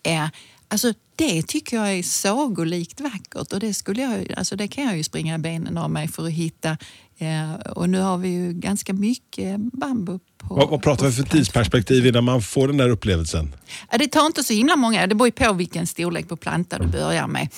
Eh, 0.02 0.28
alltså 0.68 0.92
det 1.16 1.42
tycker 1.42 1.76
jag 1.76 1.92
är 1.92 2.02
sagolikt 2.02 3.00
vackert 3.00 3.52
och 3.52 3.60
det, 3.60 3.74
skulle 3.74 4.02
jag, 4.02 4.34
alltså 4.36 4.56
det 4.56 4.68
kan 4.68 4.84
jag 4.84 4.96
ju 4.96 5.02
springa 5.02 5.38
benen 5.38 5.78
av 5.78 5.90
mig 5.90 6.08
för 6.08 6.26
att 6.26 6.32
hitta. 6.32 6.76
Eh, 7.18 7.54
och 7.54 7.90
nu 7.90 8.00
har 8.00 8.18
vi 8.18 8.28
ju 8.28 8.52
ganska 8.52 8.92
mycket 8.92 9.60
bambu 9.60 10.18
på, 10.38 10.54
vad, 10.54 10.70
vad 10.70 10.82
pratar 10.82 11.06
vi 11.06 11.12
för 11.12 11.22
tidsperspektiv 11.22 12.06
innan 12.06 12.24
man 12.24 12.42
får 12.42 12.68
den 12.68 12.76
där 12.76 12.88
upplevelsen? 12.88 13.54
Det 13.98 14.08
tar 14.08 14.26
inte 14.26 14.44
så 14.44 14.52
himla 14.52 14.76
många, 14.76 15.06
det 15.06 15.14
beror 15.14 15.30
på 15.30 15.52
vilken 15.52 15.86
storlek 15.86 16.28
på 16.28 16.36
planta 16.36 16.78
du 16.78 16.86
börjar 16.86 17.26
med. 17.26 17.48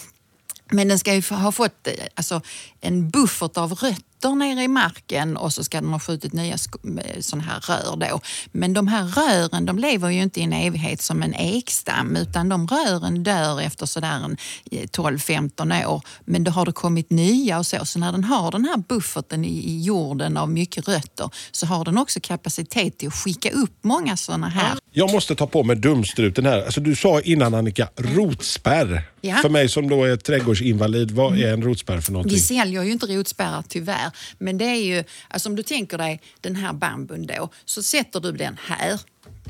Men 0.70 0.88
den 0.88 0.99
ska 0.99 1.14
ju 1.14 1.23
ha 1.30 1.52
fått 1.52 1.87
eh, 1.87 1.92
alltså, 2.14 2.40
en 2.80 3.11
buffert 3.11 3.56
av 3.56 3.73
rötter 3.73 4.35
nere 4.35 4.62
i 4.62 4.68
marken 4.68 5.37
och 5.37 5.52
så 5.52 5.64
ska 5.64 5.80
den 5.80 5.92
ha 5.92 6.00
skjutit 6.00 6.32
nya 6.32 6.54
eh, 6.54 7.20
sådana 7.20 7.44
här 7.44 7.61
rör 7.61 7.96
då. 7.96 8.20
Men 8.52 8.73
de 8.73 8.88
här 8.88 9.04
rören 9.04 9.66
de 9.66 9.78
lever 9.78 10.11
ju 10.11 10.23
inte 10.23 10.40
i 10.40 10.42
en 10.42 10.52
evighet 10.52 11.02
som 11.02 11.23
en 11.23 11.35
ekstam 11.35 12.16
utan 12.16 12.49
de 12.49 12.66
rören 12.66 13.23
dör 13.23 13.61
efter 13.61 13.87
sådär 13.87 14.37
12-15 14.70 15.80
eh, 15.80 15.92
år. 15.92 16.02
Men 16.25 16.44
då 16.44 16.50
har 16.50 16.66
det 16.66 16.73
kommit 16.73 17.11
nya 17.11 17.58
och 17.58 17.66
så. 17.66 17.85
Så 17.85 17.99
när 17.99 18.12
den 18.12 18.25
har 18.25 18.50
den 18.50 18.64
här 18.64 18.76
bufferten 18.76 19.44
i, 19.44 19.49
i 19.49 19.82
jorden 19.82 20.37
av 20.37 20.50
mycket 20.50 20.88
rötter 20.88 21.30
så 21.50 21.66
har 21.66 21.85
den 21.85 21.99
också 21.99 22.20
kapacitet 22.23 22.99
till 22.99 23.08
att 23.08 23.14
skicka 23.14 23.50
upp 23.50 23.78
många 23.85 24.16
sådana 24.16 24.49
här. 24.49 24.78
Jag 24.99 25.12
måste 25.12 25.35
ta 25.35 25.47
på 25.47 25.62
mig 25.62 25.76
dumstruten 25.76 26.47
här. 26.47 26.62
Alltså, 26.62 26.81
du 26.81 26.97
sa 26.97 27.21
innan 27.21 27.55
Annika, 27.55 27.88
rotspärr. 27.97 29.03
Ja. 29.21 29.37
För 29.37 29.49
mig 29.49 29.69
som 29.69 29.88
då 29.88 30.05
är 30.05 30.17
trädgårdsinvalid, 30.17 31.11
vad 31.11 31.38
är 31.38 31.53
en 31.53 31.62
rotspärr 31.62 32.00
för 32.00 32.12
någonting? 32.12 32.35
Vi 32.35 32.41
säljer 32.41 32.83
ju 32.83 32.93
inte 32.93 33.07
rotspärrar 33.07 33.65
tyvärr. 33.69 34.11
Men 34.38 34.59
det 34.59 34.65
är 34.65 34.85
ju, 34.85 35.05
alltså 35.29 35.49
om 35.49 35.57
du 35.57 35.62
tänker 35.62 35.99
dig 35.99 36.21
den 36.41 36.57
här 36.57 36.73
bambun 36.73 37.26
då, 37.26 37.49
så 37.65 37.83
sätter 37.83 38.21
du 38.21 38.33
den 38.33 38.57
här 38.67 39.00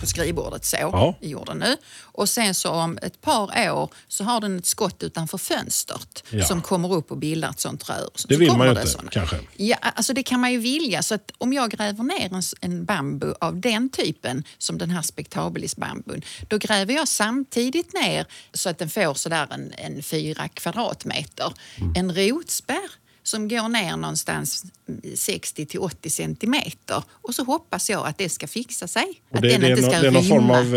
på 0.01 0.07
skrivbordet 0.07 0.65
så, 0.65 0.77
Ja. 0.81 1.15
i 1.21 1.29
jorden 1.29 1.59
nu. 1.59 1.77
Och 2.03 2.29
sen 2.29 2.55
så 2.55 2.71
om 2.71 2.99
ett 3.03 3.21
par 3.21 3.71
år 3.73 3.91
så 4.09 4.25
har 4.25 4.41
den 4.41 4.59
ett 4.59 4.67
skott 4.67 5.03
utanför 5.03 5.39
fönstret 5.39 6.25
Ja. 6.31 6.45
som 6.45 6.63
kommer 6.63 6.93
upp 6.95 7.11
och 7.11 7.17
bildar 7.17 7.51
ett 7.51 7.61
sånt 7.61 7.89
rör. 7.89 8.09
Så, 8.15 8.29
Det 8.29 8.37
vill 8.37 8.53
man 8.57 8.67
ju 8.67 8.71
inte, 8.73 8.87
såna. 8.87 9.11
kanske. 9.11 9.39
Ja, 9.57 9.77
alltså 9.83 10.13
det 10.13 10.23
kan 10.23 10.41
man 10.41 10.53
ju 10.53 10.59
vilja. 10.59 11.03
Så 11.03 11.15
att 11.15 11.31
om 11.39 11.53
jag 11.53 11.71
gräver 11.71 12.05
ner 12.05 12.35
en, 12.35 12.43
en 12.61 12.85
bambu 12.85 13.35
av 13.41 13.61
den 13.61 13.89
typen 13.89 14.45
som 14.59 14.79
den 14.79 14.91
här 14.91 15.03
spektabilis 15.03 15.77
bambun, 15.77 16.23
då 16.49 16.59
gräver 16.59 16.95
jag 16.95 17.09
samtidigt 17.09 17.93
ner 17.93 18.27
så 18.53 18.69
att 18.69 18.79
den 18.79 18.91
får 18.91 19.15
sådär 19.15 19.47
en, 19.51 19.73
en 19.79 20.03
fyra 20.03 20.49
kvadratmeter. 20.49 21.53
Mm. 21.77 21.93
En 21.97 22.15
rotspärr 22.15 22.91
som 23.27 23.49
går 23.49 23.69
ner 23.69 23.97
någonstans 23.97 24.65
60 25.15 25.67
till 25.67 25.81
80 25.81 26.11
centimeter 26.11 27.03
och 27.11 27.35
så 27.35 27.45
hoppas 27.45 27.91
jag 27.91 28.07
att 28.07 28.19
det 28.19 28.29
ska 28.29 28.47
fixa 28.47 28.89
sig. 28.89 29.23
Och 29.31 29.37
att 29.37 29.43
det, 29.43 29.49
den 29.49 29.61
det, 29.61 29.71
inte 29.71 29.83
ska 29.83 30.01
det 30.01 30.07
är 30.07 30.11
någon 30.11 30.25
form 30.25 30.51
av 30.51 30.77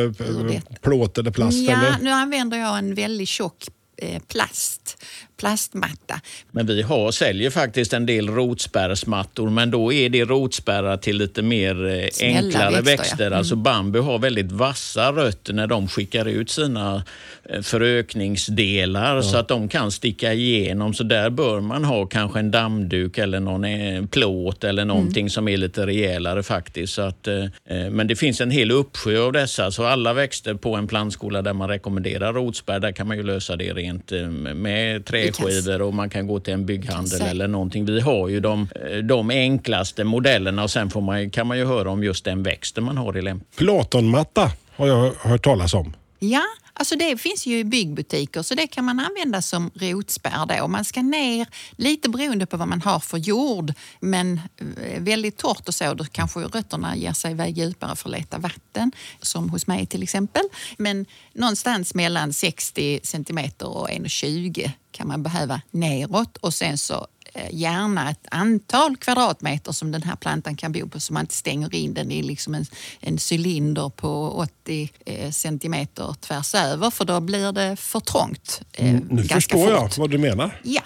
eh, 0.52 0.62
plåt 0.82 1.18
eller 1.18 1.32
plast? 1.32 1.58
Ja, 1.58 1.72
eller? 1.72 1.98
nu 2.02 2.10
använder 2.10 2.58
jag 2.58 2.78
en 2.78 2.96
väldigt 2.96 3.30
tjock 3.30 3.68
eh, 3.98 4.22
plast, 4.28 5.04
plastmatta. 5.40 6.22
Men 6.52 6.66
vi 6.68 6.82
har, 6.82 7.12
säljer 7.12 7.50
faktiskt 7.50 7.94
en 7.94 8.06
del 8.06 8.30
rotspärrsmattor, 8.30 9.50
men 9.50 9.72
då 9.72 9.94
är 9.94 10.10
det 10.10 10.26
rotspärrar 10.26 10.98
till 10.98 11.18
lite 11.18 11.42
mer 11.42 11.86
eh, 11.86 12.08
Snälla 12.12 12.38
enklare 12.40 12.72
växter, 12.82 12.98
växter. 12.98 13.24
ja. 13.24 13.28
Mm. 13.28 13.38
Alltså 13.40 13.56
bambu 13.56 14.00
har 14.00 14.20
väldigt 14.20 14.52
vassa 14.52 15.12
rötter 15.12 15.54
när 15.54 15.68
de 15.68 15.88
skickar 15.88 16.26
ut 16.26 16.50
sina 16.50 17.04
eh, 17.50 17.62
förökningsdelar 17.62 19.22
så 19.22 19.38
att 19.38 19.48
de 19.48 19.68
kan 19.68 19.92
sticka 19.92 20.34
igenom. 20.34 20.94
Så 20.94 21.04
där 21.04 21.30
bör 21.30 21.60
man 21.62 21.84
ha 21.86 22.06
kanske 22.06 22.40
en 22.40 22.52
dammduk 22.52 23.18
eller 23.18 23.40
någon 23.40 23.64
eh, 23.66 24.06
plåt 24.06 24.64
eller 24.64 24.86
någonting 24.86 25.20
Mm. 25.20 25.30
som 25.30 25.48
är 25.48 25.58
lite 25.58 25.86
rejälare 25.86 26.44
faktiskt. 26.44 26.94
Så 26.94 27.02
att, 27.02 27.28
men 27.92 28.08
det 28.08 28.16
finns 28.16 28.42
en 28.42 28.52
hel 28.52 28.72
uppsjö 28.72 29.20
av 29.20 29.32
dessa, 29.34 29.72
så 29.72 29.86
alla 29.86 30.14
växter 30.14 30.54
på 30.54 30.76
en 30.76 30.88
plantskola 30.88 31.42
där 31.42 31.54
man 31.54 31.70
rekommenderar 31.70 32.34
rotspärr, 32.34 32.80
där 32.80 32.92
kan 32.92 33.08
man 33.08 33.18
ju 33.18 33.24
lösa 33.24 33.56
det 33.56 33.74
rent 33.74 34.12
med 34.56 35.06
träskivor 35.32 35.82
och 35.82 35.94
man 35.94 36.10
kan 36.10 36.28
gå 36.28 36.40
till 36.40 36.54
en 36.54 36.66
bygghandel 36.66 37.22
eller 37.22 37.48
någonting. 37.48 37.86
Vi 37.86 38.00
har 38.00 38.28
ju 38.28 38.40
de, 38.40 38.68
de 39.04 39.30
enklaste 39.30 40.04
modellerna 40.04 40.64
och 40.64 40.72
sen 40.72 40.90
får 40.90 41.02
man, 41.02 41.30
kan 41.30 41.48
man 41.48 41.58
ju 41.58 41.66
höra 41.66 41.92
om 41.92 42.04
just 42.04 42.26
den 42.26 42.44
växten 42.44 42.84
man 42.84 42.98
har 42.98 43.18
i 43.18 43.22
lämp. 43.22 43.44
Platonmatta 43.56 44.52
har 44.76 44.88
jag 44.88 45.12
hört 45.20 45.44
talas 45.44 45.74
om. 45.74 45.96
Ja, 46.20 46.44
alltså 46.80 46.96
det 46.96 47.18
finns 47.18 47.46
ju 47.46 47.60
i 47.60 47.64
byggbutiker 47.64 48.42
så 48.42 48.56
det 48.56 48.68
kan 48.68 48.86
man 48.86 49.00
använda 49.00 49.42
som 49.42 49.72
rotspärr 49.74 50.46
då. 50.46 50.68
Man 50.68 50.86
ska 50.86 51.02
ner, 51.02 51.48
lite 51.72 52.10
beroende 52.10 52.46
på 52.46 52.58
vad 52.58 52.68
man 52.68 52.82
har 52.82 53.00
för 53.00 53.18
jord, 53.18 53.74
men 54.00 54.42
eh, 54.58 55.02
väldigt 55.02 55.38
torrt 55.38 55.68
och 55.68 55.76
så, 55.76 55.94
då 55.94 56.06
kanske 56.06 56.40
rötterna 56.40 56.96
ger 56.96 57.14
sig 57.14 57.32
iväg 57.32 57.58
djupare 57.58 57.96
för 57.96 58.10
att 58.10 58.20
leta 58.20 58.38
vatten, 58.38 58.92
som 59.22 59.50
hos 59.50 59.68
mig 59.68 59.86
till 59.86 60.04
exempel. 60.04 60.44
Men 60.78 61.06
någonstans 61.34 61.94
mellan 61.94 62.34
60 62.34 63.00
centimeter 63.04 63.68
och 63.68 63.90
1,20 63.90 64.72
kan 64.92 65.08
man 65.08 65.24
behöva 65.24 65.62
neråt 65.72 66.38
och 66.38 66.54
sen 66.54 66.78
så 66.78 67.08
gärna 67.52 68.10
ett 68.10 68.28
antal 68.32 68.98
kvadratmeter 68.98 69.72
som 69.72 69.92
den 69.92 70.04
här 70.04 70.16
plantan 70.16 70.56
kan 70.56 70.72
bo 70.72 70.90
på 70.90 71.00
så 71.00 71.14
man 71.14 71.22
inte 71.24 71.34
stänger 71.36 71.76
in 71.76 71.94
den 71.94 72.12
i 72.12 72.24
liksom 72.24 72.56
en, 72.56 72.66
en 73.00 73.18
cylinder 73.32 73.90
på 73.90 74.32
80 74.64 74.90
eh, 75.06 75.32
centimeter 75.32 76.16
tvärs 76.22 76.56
över 76.56 76.90
för 76.90 77.06
då 77.06 77.20
blir 77.20 77.52
det 77.52 77.76
för 77.76 78.00
trångt 78.00 78.62
eh, 78.74 78.90
Mm, 78.90 79.08
Nu 79.12 79.24
förstår 79.24 79.58
fort. 79.60 79.70
jag 79.70 79.90
vad 79.98 80.10
du 80.10 80.18
menar. 80.18 80.60
Ja, 80.64 80.82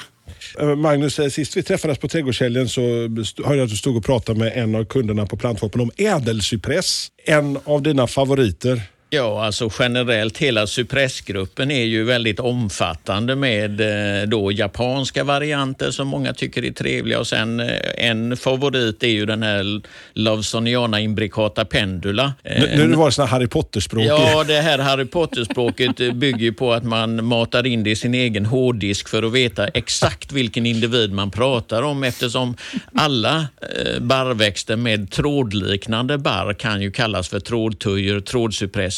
Eh, 0.59 0.75
Magnus, 0.75 1.19
eh, 1.19 1.29
sist 1.29 1.57
vi 1.57 1.63
träffades 1.63 1.97
på 1.97 2.07
Trädgårdshelgen 2.07 2.69
så 2.69 2.81
hörde 2.81 3.57
jag 3.57 3.59
att 3.63 3.69
du 3.69 3.77
stod 3.77 3.97
och 3.97 4.05
pratade 4.05 4.39
med 4.39 4.53
en 4.55 4.75
av 4.75 4.85
kunderna 4.85 5.25
på 5.25 5.37
Plantvapen 5.37 5.81
om 5.81 5.91
ädelcypress. 5.97 7.07
En 7.25 7.59
av 7.63 7.81
dina 7.81 8.07
favoriter. 8.07 8.81
Ja, 9.13 9.45
alltså 9.45 9.69
generellt 9.79 10.37
hela 10.37 10.67
cypressgruppen 10.67 11.71
är 11.71 11.83
ju 11.83 12.03
väldigt 12.03 12.39
omfattande 12.39 13.35
med 13.35 13.81
eh, 13.81 14.27
då 14.27 14.51
japanska 14.51 15.23
varianter 15.23 15.91
som 15.91 16.07
många 16.07 16.33
tycker 16.33 16.65
är 16.65 16.71
trevliga 16.71 17.19
och 17.19 17.27
sen 17.27 17.59
eh, 17.59 17.67
en 17.97 18.37
favorit 18.37 19.03
är 19.03 19.07
ju 19.07 19.25
den 19.25 19.43
här 19.43 19.81
Lawsoniana 20.13 20.99
imbricata 20.99 21.65
pendula. 21.65 22.33
Eh, 22.43 22.63
Nu, 22.77 22.87
nu 22.87 22.95
var 22.95 23.05
det 23.05 23.11
sån 23.11 23.27
här 23.27 23.31
Harry 23.31 23.47
Potter-språk. 23.47 24.05
Ja, 24.05 24.43
det 24.43 24.61
här 24.61 24.79
Harry 24.79 25.05
Potter-språket 25.05 25.99
eh, 25.99 26.11
bygger 26.11 26.39
ju 26.39 26.53
på 26.53 26.73
att 26.73 26.83
man 26.83 27.25
matar 27.25 27.67
in 27.67 27.83
det 27.83 27.89
i 27.89 27.95
sin 27.95 28.13
egen 28.13 28.45
hårddisk 28.45 29.09
för 29.09 29.23
att 29.23 29.33
veta 29.33 29.67
exakt 29.67 30.31
vilken 30.31 30.65
individ 30.65 31.11
man 31.11 31.31
pratar 31.31 31.81
om 31.81 32.03
eftersom 32.03 32.55
alla 32.95 33.47
eh, 33.61 33.99
barrväxter 33.99 34.75
med 34.75 35.11
trådliknande 35.11 36.17
barr 36.17 36.53
kan 36.53 36.81
ju 36.81 36.91
kallas 36.91 37.29
för 37.29 37.39
trådtujor, 37.39 38.19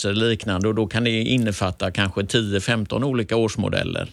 trådcypresser 0.05 0.13
liknande 0.13 0.67
och 0.67 0.75
då 0.75 0.87
kan 0.87 1.03
det 1.03 1.21
innefatta 1.21 1.91
kanske 1.91 2.21
10-15 2.21 3.03
olika 3.03 3.35
årsmodeller. 3.35 4.07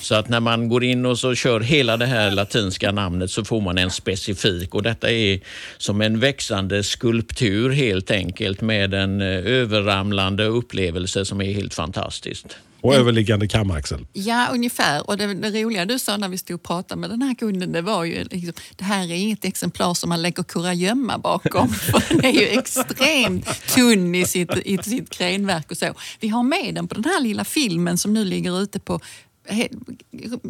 Så 0.00 0.14
att 0.14 0.28
när 0.28 0.40
man 0.40 0.68
går 0.68 0.84
in 0.84 1.06
och 1.06 1.18
så 1.18 1.34
kör 1.34 1.60
hela 1.60 1.96
det 1.96 2.06
här 2.06 2.30
latinska 2.30 2.92
namnet 2.92 3.30
så 3.30 3.44
får 3.44 3.60
man 3.60 3.78
en 3.78 3.90
specifik 3.90 4.74
och 4.74 4.82
detta 4.82 5.10
är 5.10 5.40
som 5.78 6.00
en 6.00 6.20
växande 6.20 6.82
skulptur 6.82 7.70
helt 7.70 8.10
enkelt 8.10 8.60
med 8.60 8.94
en 8.94 9.20
eh, 9.20 9.46
överramlande 9.46 10.44
upplevelse 10.44 11.24
som 11.24 11.40
är 11.40 11.52
helt 11.52 11.74
fantastiskt. 11.74 12.58
Och 12.80 12.94
överliggande 12.94 13.48
kamaxel. 13.48 14.06
ja 14.12 14.48
ungefär. 14.52 15.10
Och 15.10 15.16
det, 15.16 15.34
det 15.34 15.62
roliga 15.62 15.84
du 15.84 15.98
sa 15.98 16.16
när 16.16 16.28
vi 16.28 16.38
stod 16.38 16.54
och 16.54 16.62
pratade 16.62 17.00
med 17.00 17.10
den 17.10 17.22
här 17.22 17.34
kunden, 17.34 17.72
det 17.72 17.82
var 17.82 18.04
ju 18.04 18.24
liksom, 18.24 18.52
det 18.76 18.84
här 18.84 19.10
är 19.10 19.14
inget 19.14 19.44
exemplar 19.44 19.94
som 19.94 20.08
man 20.08 20.22
lägger 20.22 20.42
kurragömma 20.42 21.18
bakom. 21.18 21.68
För 21.74 22.02
den 22.08 22.24
är 22.24 22.32
ju 22.32 22.46
extremt 22.58 23.68
tunn 23.68 24.14
i 24.14 24.24
sitt, 24.24 24.56
i 24.64 24.78
sitt 24.82 25.10
krenverk 25.10 25.70
och 25.70 25.76
så. 25.76 25.94
Vi 26.20 26.28
har 26.28 26.42
med 26.42 26.74
den 26.74 26.88
på 26.88 26.94
den 26.94 27.04
här 27.04 27.20
lilla 27.20 27.44
filmen 27.44 27.98
som 27.98 28.14
nu 28.14 28.24
ligger 28.24 28.62
ute 28.62 28.80
på 28.80 29.00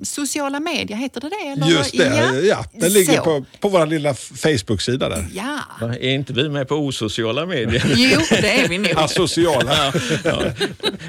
sociala 0.03 0.61
medier, 0.61 0.97
heter 0.97 1.21
det 1.21 1.29
det? 1.29 1.49
Eller? 1.49 1.67
Just 1.79 1.97
det, 1.97 2.47
ja. 2.47 2.65
Den 2.73 2.93
ligger 2.93 3.17
Så. 3.17 3.23
på, 3.23 3.45
på 3.61 3.69
vår 3.69 3.87
lilla 3.87 4.15
Facebook-sida 4.15 5.09
där. 5.09 5.27
Ja, 5.35 5.61
Är 5.81 6.11
inte 6.11 6.33
vi 6.33 6.49
med 6.49 6.69
på 6.69 6.75
osociala 6.75 7.47
medier? 7.47 7.85
jo 7.97 8.21
det 8.31 8.61
är 8.61 8.69
vi 8.69 8.79
nog. 8.79 8.93
Asociala. 8.97 9.93
Ja, 9.95 10.01
ja. 10.25 10.43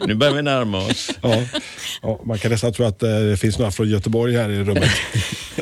Nu 0.05 0.15
börjar 0.15 0.33
vi 0.33 0.41
närma 0.41 0.77
oss. 0.77 1.11
Ja. 1.21 1.43
Ja, 2.01 2.21
man 2.25 2.39
kan 2.39 2.51
nästan 2.51 2.73
tro 2.73 2.85
att 2.85 3.03
eh, 3.03 3.09
det 3.09 3.37
finns 3.37 3.57
några 3.57 3.71
från 3.71 3.89
Göteborg 3.89 4.35
här 4.35 4.49
i 4.49 4.63
rummet. 4.63 4.91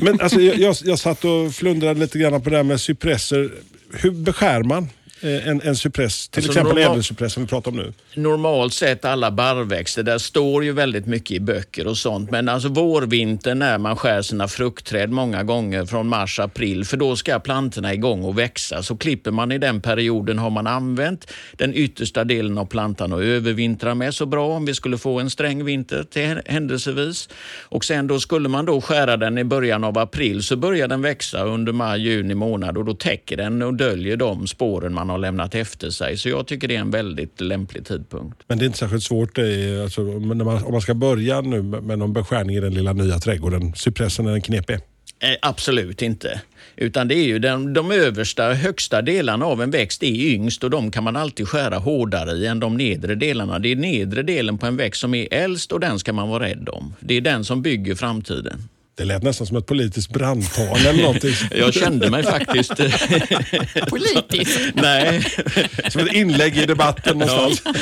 Men 0.01 0.22
alltså, 0.22 0.41
jag, 0.41 0.57
jag, 0.57 0.75
jag 0.84 1.00
satt 1.00 1.25
och 1.25 1.53
flundrade 1.55 2.00
lite 2.00 2.19
grann 2.19 2.41
på 2.41 2.50
det 2.50 2.55
här 2.55 2.63
med 2.63 2.81
cypresser. 2.81 3.51
Hur 3.93 4.12
beskär 4.12 4.63
man 4.63 4.89
en, 5.22 5.62
en 5.62 5.76
cypress? 5.76 6.30
Till 6.30 6.40
Alltså, 6.40 6.52
exempel 6.52 6.76
normal- 6.78 6.92
ädelcypress 6.92 7.34
som 7.34 7.44
vi 7.44 7.50
pratar 7.50 7.72
om 7.72 7.78
nu. 7.78 7.94
normalt 8.16 8.74
sett 8.74 9.06
alla 9.06 9.32
barrväxter, 9.32 10.04
där 10.04 10.18
står 10.18 10.64
ju 10.64 10.72
väldigt 10.72 11.06
mycket 11.06 11.32
i 11.32 11.40
böcker 11.40 11.88
och 11.88 11.98
sånt. 11.98 12.32
Men 12.32 12.50
alltså 12.50 12.70
vårvintern 12.70 13.60
när 13.60 13.78
man 13.78 13.96
skär 13.96 14.22
sina 14.22 14.48
fruktträd 14.48 15.10
många 15.10 15.44
gånger 15.44 15.86
från 15.86 16.08
mars, 16.08 16.40
april, 16.40 16.86
för 16.86 16.98
då 16.98 17.16
ska 17.16 17.40
plantorna 17.40 17.94
igång 17.94 18.24
och 18.24 18.38
växa. 18.40 18.84
Så 18.84 18.98
klipper 18.98 19.32
man 19.32 19.52
i 19.52 19.58
den 19.58 19.82
perioden 19.82 20.40
har 20.40 20.50
man 20.50 20.68
använt 20.68 21.32
den 21.58 21.74
yttersta 21.76 22.24
delen 22.24 22.58
av 22.58 22.66
plantan 22.66 23.14
och 23.14 23.24
övervintra 23.24 23.96
med 23.96 24.14
så 24.14 24.26
bra 24.26 24.48
om 24.48 24.66
vi 24.66 24.74
skulle 24.74 24.98
få 24.98 25.20
en 25.20 25.30
sträng 25.30 25.66
vinter 25.66 26.04
till 26.04 26.40
händelsevis. 26.46 27.30
Och 27.64 27.86
sen 27.86 28.08
då 28.08 28.20
skulle 28.20 28.50
man 28.50 28.66
då 28.66 28.82
skära 28.82 29.18
den 29.18 29.38
i 29.38 29.44
början 29.44 29.84
av 29.84 29.98
april 29.98 30.44
så 30.44 30.56
börjar 30.56 30.88
den 30.88 31.02
växa 31.02 31.44
under 31.44 31.74
maj, 31.74 32.02
juni 32.02 32.34
månad 32.36 32.78
och 32.78 32.86
då 32.86 32.94
täcker 32.94 33.38
den 33.38 33.62
och 33.62 33.74
döljer 33.74 34.18
de 34.18 34.48
spåren 34.48 34.94
man 34.94 35.07
har 35.10 35.18
lämnat 35.18 35.56
efter 35.56 35.90
sig. 35.90 36.18
Så 36.18 36.30
jag 36.30 36.48
tycker 36.48 36.68
det 36.68 36.76
är 36.76 36.80
en 36.80 36.92
väldigt 36.92 37.42
lämplig 37.42 37.86
tidpunkt. 37.86 38.44
Men 38.48 38.58
det 38.58 38.64
är 38.64 38.66
inte 38.66 38.78
särskilt 38.78 39.04
svårt. 39.04 39.36
Det 39.36 39.54
är, 39.54 39.84
alltså, 39.84 40.02
man, 40.02 40.42
om 40.42 40.72
man 40.72 40.82
ska 40.82 40.94
börja 40.94 41.42
nu 41.42 41.62
med 41.62 42.00
någon 42.00 42.14
beskärning 42.14 42.56
i 42.56 42.60
den 42.60 42.74
lilla 42.74 42.94
nya 42.94 43.20
trädgården. 43.20 43.74
Cypressen 43.76 44.28
är 44.28 44.34
en 44.34 44.42
knepig. 44.42 44.80
Eh, 45.20 45.36
absolut 45.42 46.02
inte. 46.02 46.42
Utan 46.76 47.08
det 47.08 47.16
är 47.16 47.24
ju 47.24 47.40
den, 47.40 47.74
de 47.74 47.92
översta, 47.92 48.54
högsta 48.54 49.02
delarna 49.02 49.46
av 49.46 49.62
en 49.62 49.72
växt 49.72 50.04
är 50.04 50.34
yngst 50.34 50.64
och 50.64 50.70
de 50.70 50.92
kan 50.92 51.04
man 51.04 51.16
alltid 51.16 51.48
skära 51.48 51.78
hårdare 51.78 52.32
i 52.32 52.46
än 52.46 52.60
de 52.60 52.78
nedre 52.78 53.16
delarna. 53.16 53.60
Det 53.60 53.72
är 53.72 53.76
nedre 53.76 54.24
delen 54.24 54.58
på 54.58 54.66
en 54.66 54.78
växt 54.78 55.02
som 55.02 55.14
är 55.14 55.28
äldst 55.32 55.72
och 55.72 55.80
den 55.80 56.00
ska 56.00 56.14
man 56.14 56.30
vara 56.30 56.44
rädd 56.44 56.70
om. 56.70 56.94
Det 57.00 57.14
är 57.14 57.22
den 57.22 57.44
som 57.44 57.62
bygger 57.62 57.96
framtiden. 57.96 58.70
Det 58.98 59.06
lät 59.06 59.24
nästan 59.24 59.48
som 59.48 59.58
ett 59.58 59.66
politiskt 59.66 60.10
brandtal 60.10 60.77
eller 60.77 61.01
någonting. 61.01 61.34
Jag 61.56 61.74
kände 61.74 62.10
mig 62.10 62.24
faktiskt... 62.24 62.72
Politiskt. 63.89 64.60
Nej, 64.74 65.22
Som 65.89 66.01
ett 66.01 66.13
inlägg 66.13 66.58
i 66.58 66.66
debatten 66.66 67.18
någonstans. 67.18 67.75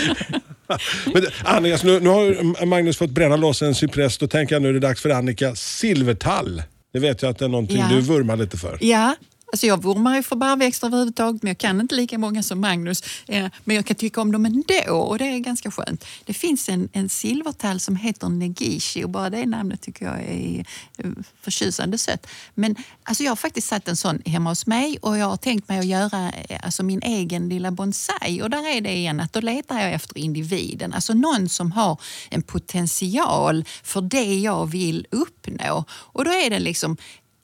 Men, 1.14 1.26
Annika, 1.44 1.78
nu, 1.84 2.00
nu 2.00 2.10
har 2.10 2.66
Magnus 2.66 2.98
fått 2.98 3.10
bränna 3.10 3.36
loss 3.36 3.62
en 3.62 3.76
cypress. 3.76 4.18
Då 4.18 4.28
tänker 4.28 4.56
jag 4.56 4.62
nu 4.62 4.70
är 4.70 4.74
det 4.74 4.80
dags 4.80 5.02
för 5.02 5.10
Annika. 5.10 5.56
Silvertall. 5.56 6.64
Det 6.94 7.00
vet 7.00 7.22
jag 7.22 7.30
att 7.32 7.40
det 7.40 7.46
är 7.46 7.50
någonting 7.50 7.78
Ja. 7.78 7.88
du 7.96 8.02
vurmar 8.02 8.36
lite 8.38 8.58
för. 8.58 8.78
Ja, 8.82 9.16
Alltså 9.52 9.68
jag 9.68 9.84
vurmar 9.84 10.16
ju 10.16 10.24
för 10.24 10.36
barrväxter 10.36 10.88
överhuvudtaget 10.88 11.44
men 11.44 11.50
jag 11.50 11.58
kan 11.58 11.82
inte 11.82 11.96
lika 11.96 12.18
många 12.18 12.44
som 12.44 12.62
Magnus. 12.62 13.04
Eh, 13.28 13.48
men 13.64 13.76
jag 13.76 13.86
kan 13.86 13.96
tycka 13.96 14.22
om 14.22 14.32
dem 14.32 14.46
ändå 14.46 14.96
och 14.96 15.18
det 15.18 15.26
är 15.26 15.40
ganska 15.40 15.72
skönt. 15.72 16.06
Det 16.26 16.34
finns 16.34 16.70
en, 16.70 16.90
en 16.92 17.10
silvertall 17.10 17.80
som 17.80 17.96
heter 17.96 18.30
negishi 18.30 19.04
och 19.04 19.10
bara 19.10 19.30
det 19.30 19.46
namnet 19.46 19.82
tycker 19.82 20.06
jag 20.06 20.20
är 20.24 20.66
eh, 20.98 21.12
förtjusande 21.42 21.98
sött. 21.98 22.28
Men 22.54 22.76
alltså 23.04 23.24
jag 23.24 23.32
har 23.32 23.36
faktiskt 23.36 23.68
satt 23.68 23.88
en 23.88 23.96
sån 23.96 24.22
hemma 24.26 24.50
hos 24.50 24.68
mig 24.68 24.98
och 25.02 25.18
jag 25.18 25.26
har 25.26 25.38
tänkt 25.38 25.70
mig 25.70 25.80
att 25.80 25.86
göra 25.86 26.32
eh, 26.50 26.60
alltså 26.64 26.84
min 26.84 27.02
egen 27.02 27.50
lilla 27.50 27.72
bonsai 27.72 28.42
och 28.42 28.50
där 28.50 28.68
är 28.78 28.82
det 28.82 28.94
igen 28.94 29.20
att 29.20 29.34
då 29.34 29.42
letar 29.42 29.80
jag 29.80 29.94
efter 29.94 30.18
individen. 30.18 30.94
Alltså 30.94 31.14
någon 31.14 31.50
som 31.50 31.72
har 31.72 32.02
en 32.30 32.42
potential 32.42 33.66
för 33.84 34.02
det 34.02 34.36
jag 34.36 34.66
vill 34.66 35.08
uppnå. 35.12 35.86
Och 35.90 36.26
då 36.26 36.32
är 36.32 36.50
den 36.50 36.64
liksom, 36.64 36.98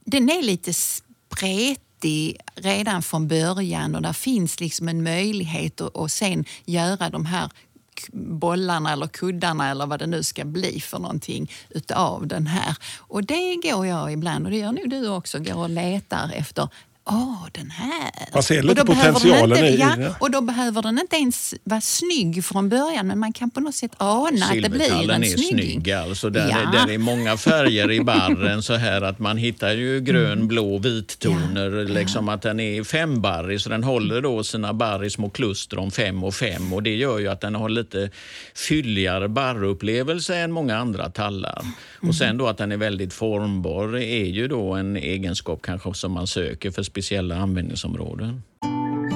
den 0.05 0.29
är 0.29 0.41
lite 0.41 0.73
spretig 0.73 1.90
redan 2.55 3.01
från 3.01 3.27
början 3.27 3.95
och 3.95 4.01
där 4.01 4.13
finns 4.13 4.59
liksom 4.59 4.89
en 4.89 5.03
möjlighet 5.03 5.81
att, 5.81 5.95
och 5.95 6.11
sen 6.11 6.45
göra 6.65 7.09
de 7.09 7.25
här 7.25 7.49
bollarna 8.13 8.91
eller 8.91 9.07
kuddarna 9.07 9.69
eller 9.69 9.85
vad 9.85 9.99
det 9.99 10.07
nu 10.07 10.23
ska 10.23 10.45
bli 10.45 10.79
för 10.79 10.99
någonting 10.99 11.51
utav 11.69 12.27
den 12.27 12.47
här. 12.47 12.77
Och 12.97 13.23
det 13.23 13.55
går 13.55 13.87
jag 13.87 14.13
ibland, 14.13 14.45
och 14.45 14.51
det 14.51 14.57
gör 14.57 14.71
nog 14.71 14.89
du 14.89 15.07
också, 15.07 15.39
går 15.39 15.57
och 15.57 15.69
letar 15.69 16.31
efter 16.33 16.69
Åh, 17.05 17.45
den 17.51 17.69
här. 17.71 18.11
Man 18.33 18.43
ser 18.43 18.57
Och 18.59 18.63
lite 18.65 18.81
då 18.81 18.85
behöver 18.85 19.05
den 19.05 19.13
potentialen 19.13 19.57
inte, 19.57 19.69
i 19.69 19.79
ja, 19.79 19.95
det. 19.97 20.15
Och 20.19 20.31
då 20.31 20.41
behöver 20.41 20.81
den 20.81 20.99
inte 20.99 21.15
ens 21.15 21.53
vara 21.63 21.81
snygg 21.81 22.45
från 22.45 22.69
början 22.69 23.07
men 23.07 23.19
man 23.19 23.33
kan 23.33 23.49
på 23.49 23.59
något 23.59 23.75
sätt 23.75 23.91
ana 23.97 24.45
att 24.45 24.61
det 24.61 24.69
blir 24.69 25.11
en 25.11 25.23
är 25.23 25.27
snygging. 25.27 25.49
snygg 25.81 25.91
alltså. 25.91 26.29
Där, 26.29 26.49
Ja. 26.49 26.71
där 26.85 26.93
är 26.93 26.97
många 26.97 27.37
färger 27.37 27.91
i 27.91 28.01
barren 28.01 28.63
så 28.63 28.73
här 28.75 29.01
att 29.01 29.19
man 29.19 29.37
hittar 29.37 29.71
ju 29.71 29.99
grön, 30.01 30.47
blå, 30.47 30.77
vittoner. 30.77 31.85
Liksom 31.85 32.29
att 32.29 32.41
den 32.41 32.59
är 32.59 32.83
fembarrig 32.83 33.61
så 33.61 33.69
den 33.69 33.83
håller 33.83 34.21
då 34.21 34.43
sina 34.43 34.73
barr 34.73 35.03
i 35.03 35.09
små 35.09 35.29
kluster 35.29 35.79
om 35.79 35.91
fem 35.91 36.23
och 36.23 36.33
fem 36.35 36.73
och 36.73 36.83
det 36.83 36.95
gör 36.95 37.19
ju 37.19 37.27
att 37.27 37.41
den 37.41 37.55
har 37.55 37.69
lite 37.69 38.09
fylligare 38.55 39.27
barrupplevelse 39.27 40.35
än 40.37 40.51
många 40.51 40.77
andra 40.77 41.09
tallar. 41.09 41.61
Och 42.01 42.15
sen 42.15 42.37
då 42.37 42.47
att 42.47 42.57
den 42.57 42.71
är 42.71 42.77
väldigt 42.77 43.13
formbar 43.13 43.97
är 43.97 44.25
ju 44.25 44.47
då 44.47 44.73
en 44.73 44.97
egenskap 44.97 45.61
kanske 45.61 45.93
som 45.93 46.11
man 46.11 46.27
söker 46.27 46.71
för 46.71 46.83
speciella 46.91 47.35
användningsområden. 47.35 48.43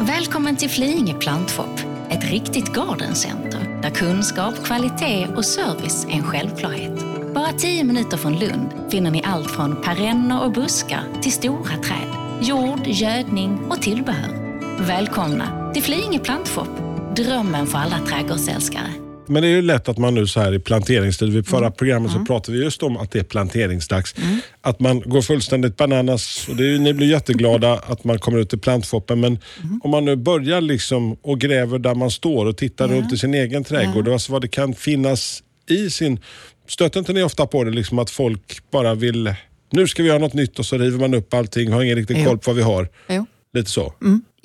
Välkommen 0.08 0.56
till 0.56 0.70
Flyinge 0.70 1.14
plantshop, 1.14 1.80
ett 2.10 2.32
riktigt 2.32 2.74
gardencenter 2.74 3.80
där 3.82 3.90
kunskap, 3.90 4.54
kvalitet 4.66 5.28
och 5.36 5.46
service 5.46 6.06
är 6.06 6.12
en 6.12 6.24
självklarhet. 6.24 7.00
Bara 7.34 7.52
tio 7.52 7.84
minuter 7.84 8.18
från 8.18 8.40
Lund 8.40 8.70
finner 8.92 9.12
ni 9.12 9.22
allt 9.26 9.52
från 9.52 9.82
perenner 9.82 10.44
och 10.44 10.52
buskar 10.52 11.04
till 11.22 11.32
stora 11.32 11.78
träd, 11.78 12.10
jord, 12.42 12.88
gödning 12.88 13.60
och 13.70 13.82
tillbehör. 13.82 14.60
Välkomna 14.80 15.74
till 15.74 15.84
Flyinge 15.84 16.20
plantshop, 16.20 16.70
drömmen 17.16 17.68
för 17.68 17.78
alla 17.78 18.00
trädgårdsälskare. 18.00 19.05
Men 19.28 19.42
det 19.42 19.48
är 19.48 19.52
ju 19.52 19.62
lätt 19.62 19.90
att 19.90 19.98
man 19.98 20.16
nu 20.16 20.28
så 20.28 20.40
här 20.40 20.54
i 20.54 20.60
planteringstid, 20.60 21.28
vid 21.28 21.36
Mm. 21.36 21.44
förra 21.44 21.72
programmet 21.72 22.12
så 22.12 22.20
pratade 22.26 22.58
vi 22.58 22.64
just 22.64 22.84
om 22.84 22.98
att 22.98 23.12
det 23.12 23.20
är 23.20 23.24
planteringsdags. 23.24 24.16
Att 24.62 24.80
man 24.80 25.00
går 25.00 25.22
fullständigt 25.22 25.78
bananas. 25.78 26.48
Och 26.50 26.56
det 26.56 26.68
är, 26.76 26.80
ni 26.80 26.94
blir 26.94 27.08
jätteglada 27.12 27.74
att 27.74 28.04
man 28.04 28.20
kommer 28.20 28.40
ut 28.40 28.50
till 28.50 28.60
plantshoppen 28.60 29.20
men 29.20 29.40
Mm. 29.64 29.82
om 29.84 29.92
man 29.92 30.06
nu 30.06 30.16
börjar 30.16 30.62
liksom 30.62 31.18
och 31.22 31.40
gräver 31.40 31.80
där 31.80 31.96
man 31.96 32.12
står 32.12 32.46
och 32.46 32.58
tittar 32.58 32.88
runt 32.88 33.14
i 33.14 33.18
sin 33.18 33.34
egen 33.34 33.64
trädgård, 33.64 34.08
alltså 34.08 34.32
vad 34.32 34.42
det 34.42 34.48
kan 34.48 34.74
finnas 34.74 35.44
i 35.70 35.90
sin... 35.90 36.20
Stöter 36.68 37.00
inte 37.00 37.14
ni 37.14 37.24
ofta 37.24 37.46
på 37.48 37.64
det 37.64 37.72
liksom 37.72 38.00
att 38.00 38.10
folk 38.10 38.72
bara 38.72 38.96
vill, 38.96 39.34
nu 39.72 39.88
ska 39.88 40.04
vi 40.04 40.10
göra 40.10 40.20
något 40.20 40.34
nytt 40.34 40.60
och 40.60 40.66
så 40.66 40.78
river 40.78 41.00
man 41.00 41.14
upp 41.14 41.34
allting, 41.34 41.72
har 41.72 41.84
ingen 41.84 41.96
riktig 41.96 42.18
Jo. 42.20 42.26
koll 42.26 42.38
på 42.38 42.50
vad 42.52 42.56
vi 42.56 42.62
har. 42.62 42.88
Jo. 43.10 43.26
Lite 43.54 43.70
så. 43.72 43.94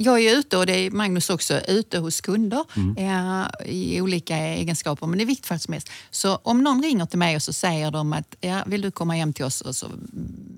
Jag 0.02 0.20
är 0.20 0.38
ute, 0.38 0.56
och 0.56 0.66
det 0.66 0.72
är 0.86 0.90
Magnus 0.90 1.30
också, 1.30 1.60
ute 1.60 1.98
hos 1.98 2.20
kunder 2.20 2.64
Mm. 2.76 2.96
eh, 2.96 3.46
i 3.66 4.00
olika 4.00 4.36
egenskaper, 4.36 5.06
men 5.06 5.18
det 5.18 5.24
är 5.24 5.26
vilket 5.26 5.62
som 5.62 5.72
helst. 5.72 5.88
Så 6.10 6.36
om 6.42 6.62
någon 6.62 6.82
ringer 6.82 7.06
till 7.06 7.18
mig 7.18 7.36
och 7.36 7.42
så 7.42 7.52
säger 7.52 7.90
de 7.90 8.12
att 8.12 8.36
ja, 8.40 8.62
vill 8.66 8.80
du 8.80 8.90
komma 8.90 9.14
hem 9.14 9.32
till 9.32 9.44
oss 9.44 9.60
och 9.60 9.76
så 9.76 9.86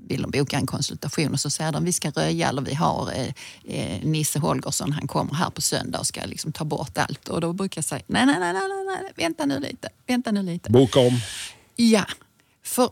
vill 0.09 0.23
de 0.23 0.31
boka 0.31 0.57
en 0.57 0.67
konsultation 0.67 1.33
och 1.33 1.41
så 1.41 1.51
säger 1.51 1.73
de 1.73 1.85
vi 1.85 1.93
ska 1.93 2.11
röja 2.11 2.49
eller 2.49 2.63
vi 2.63 2.75
har 2.75 3.13
eh, 3.17 3.29
eh, 3.65 4.05
Nisse 4.05 4.39
Holgersson, 4.39 4.93
han 4.93 5.09
kommer 5.09 5.35
här 5.35 5.51
på 5.51 5.61
söndag 5.61 5.99
och 5.99 6.07
ska 6.07 6.21
liksom 6.25 6.53
ta 6.53 6.65
bort 6.65 6.99
allt. 6.99 7.29
Och 7.29 7.41
då 7.41 7.53
brukar 7.53 7.79
jag 7.79 7.85
säga 7.85 8.03
nej, 8.07 8.27
nej, 8.27 8.37
nej, 8.41 8.53
nej, 8.53 8.63
nej, 8.69 8.99
nej 9.03 9.13
vänta 9.17 9.47
nu 9.47 9.61
lite, 9.61 9.89
vänta 10.07 10.31
nu 10.33 10.43
lite. 10.43 10.71
Boka 10.71 11.01
om. 11.01 11.21
Ja, 11.77 12.05
för 12.65 12.91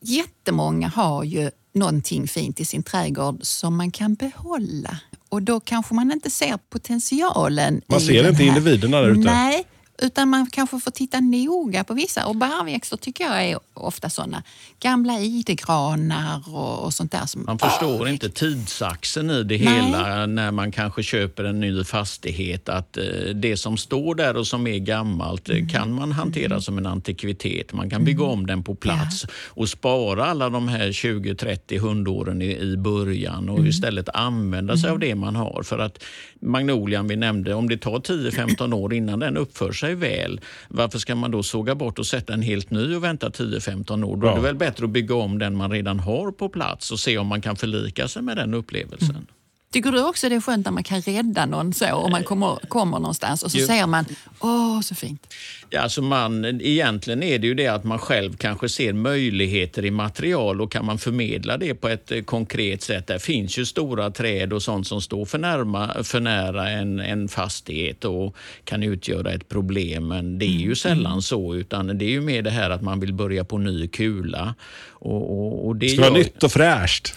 jättemånga 0.00 0.88
har 0.88 1.24
ju 1.24 1.50
någonting 1.74 2.28
fint 2.28 2.60
i 2.60 2.64
sin 2.64 2.82
trädgård 2.82 3.38
som 3.42 3.76
man 3.76 3.90
kan 3.90 4.14
behålla. 4.14 5.00
Och 5.28 5.42
då 5.42 5.60
kanske 5.60 5.94
man 5.94 6.12
inte 6.12 6.30
ser 6.30 6.58
potentialen 6.70 7.80
Man 7.86 8.00
ser 8.00 8.28
inte 8.28 8.44
individerna 8.44 9.00
där 9.00 9.08
ute. 9.08 9.20
Nej, 9.20 9.64
utan 10.02 10.28
man 10.28 10.46
kanske 10.46 10.80
får 10.80 10.90
titta 10.90 11.20
noga 11.20 11.84
på 11.84 11.94
vissa. 11.94 12.26
Och 12.26 12.36
barrväxter 12.36 12.96
tycker 12.96 13.24
jag 13.24 13.44
är 13.44 13.58
ofta 13.74 14.10
sådana. 14.10 14.42
Gamla 14.80 15.20
idegranar 15.20 16.42
och, 16.54 16.84
och 16.84 16.94
sånt 16.94 17.12
där. 17.12 17.26
Som, 17.26 17.44
Man 17.46 17.58
förstår 17.58 18.08
inte 18.08 18.30
tidsaxeln 18.30 19.30
i 19.30 19.42
det 19.42 19.58
Nej. 19.58 19.74
hela 19.74 20.26
när 20.26 20.50
man 20.50 20.72
kanske 20.72 21.02
köper 21.02 21.44
en 21.44 21.60
ny 21.60 21.84
fastighet. 21.84 22.68
Att 22.68 22.96
eh, 22.96 23.04
det 23.34 23.56
som 23.56 23.76
står 23.76 24.14
där 24.14 24.36
och 24.36 24.46
som 24.46 24.66
är 24.66 24.78
gammalt 24.78 25.48
eh, 25.48 25.66
kan 25.72 25.92
man 25.92 26.12
hantera 26.12 26.60
som 26.60 26.78
en 26.78 26.86
antikvitet. 26.86 27.72
Man 27.72 27.90
kan 27.90 28.04
bygga 28.04 28.24
om 28.24 28.46
den 28.46 28.62
på 28.62 28.74
plats 28.74 29.26
och 29.46 29.68
spara 29.68 30.26
alla 30.26 30.50
de 30.50 30.68
här 30.68 30.88
20-30 30.88 31.78
hundåren 31.78 32.42
i, 32.42 32.58
i 32.58 32.76
början 32.76 33.48
och 33.48 33.66
istället 33.66 34.08
använda 34.08 34.76
sig 34.76 34.90
av 34.90 34.98
det 34.98 35.14
man 35.14 35.36
har. 35.36 35.62
För 35.62 35.78
att 35.78 36.04
magnolian 36.40 37.08
vi 37.08 37.16
nämnde, 37.16 37.54
om 37.54 37.68
det 37.68 37.76
tar 37.76 37.98
10-15 37.98 38.74
år 38.74 38.94
innan 38.94 39.18
den 39.18 39.36
uppför 39.36 39.72
sig 39.72 39.94
väl, 39.94 40.40
varför 40.68 40.98
ska 40.98 41.14
man 41.14 41.30
då 41.30 41.42
såga 41.42 41.74
bort 41.74 41.98
och 41.98 42.06
sätta 42.06 42.32
en 42.32 42.42
helt 42.42 42.70
ny 42.70 42.94
och 42.96 43.04
vänta 43.04 43.28
10-15 43.28 44.04
år? 44.04 44.16
Då 44.16 44.28
är 44.28 44.34
det 44.34 44.40
väl 44.40 44.54
bättre 44.54 44.84
att 44.84 44.90
bygga 44.90 45.14
om 45.14 45.38
den 45.38 45.56
man 45.56 45.70
redan 45.70 46.00
har 46.00 46.30
på 46.32 46.48
plats 46.48 46.90
och 46.90 47.00
se 47.00 47.18
om 47.18 47.26
man 47.26 47.40
kan 47.40 47.56
förlika 47.56 48.08
sig 48.08 48.22
med 48.22 48.36
den 48.36 48.54
upplevelsen. 48.54 49.26
Tycker 49.72 49.92
du 49.92 50.04
också 50.08 50.28
det 50.28 50.34
är 50.34 50.40
skönt 50.40 50.64
när 50.64 50.72
man 50.72 50.82
kan 50.82 51.00
rädda 51.00 51.46
någon 51.46 51.74
så 51.74 51.94
om 51.94 52.10
man 52.10 52.24
kommer, 52.24 52.68
kommer 52.68 52.98
någonstans 52.98 53.42
och 53.42 53.50
så 53.50 53.58
Jo. 53.58 53.66
säger 53.66 53.86
man 53.86 54.04
åh 54.38 54.80
så 54.80 54.94
fint. 54.94 55.34
Ja, 55.70 55.80
alltså 55.80 56.02
man, 56.02 56.44
egentligen 56.44 57.22
är 57.22 57.38
det 57.38 57.46
ju 57.46 57.54
det 57.54 57.66
att 57.66 57.84
man 57.84 57.98
själv 57.98 58.36
kanske 58.36 58.68
ser 58.68 58.92
möjligheter 58.92 59.84
i 59.84 59.90
material 59.90 60.60
och 60.60 60.72
kan 60.72 60.86
man 60.86 60.98
förmedla 60.98 61.56
det 61.56 61.74
på 61.74 61.88
ett 61.88 62.12
eh, 62.12 62.22
konkret 62.22 62.82
sätt. 62.82 63.06
Det 63.06 63.18
finns 63.18 63.58
ju 63.58 63.66
stora 63.66 64.10
träd 64.10 64.52
och 64.52 64.62
sånt 64.62 64.86
som 64.86 65.00
står 65.00 65.24
för, 65.24 65.38
närma, 65.38 66.04
för 66.04 66.20
nära 66.20 66.68
en, 66.68 67.00
en 67.00 67.28
fastighet 67.28 68.04
och 68.04 68.36
kan 68.64 68.82
utgöra 68.82 69.32
ett 69.32 69.48
problem. 69.48 70.08
Men 70.08 70.38
det 70.38 70.44
är 70.44 70.60
ju 70.60 70.74
sällan 70.74 71.22
så, 71.22 71.54
utan 71.54 71.98
det 71.98 72.04
är 72.04 72.10
ju 72.10 72.20
mer 72.20 72.42
det 72.42 72.50
här 72.50 72.70
att 72.70 72.82
man 72.82 73.00
vill 73.00 73.12
börja 73.12 73.44
på 73.44 73.58
ny 73.58 73.88
kula. 73.88 74.54
Och, 75.00 75.30
och, 75.30 75.66
och 75.66 75.76
det 75.76 75.88
ska 75.88 76.00
vara 76.00 76.12
nytt 76.12 76.42
och 76.42 76.52
fräscht. 76.52 77.12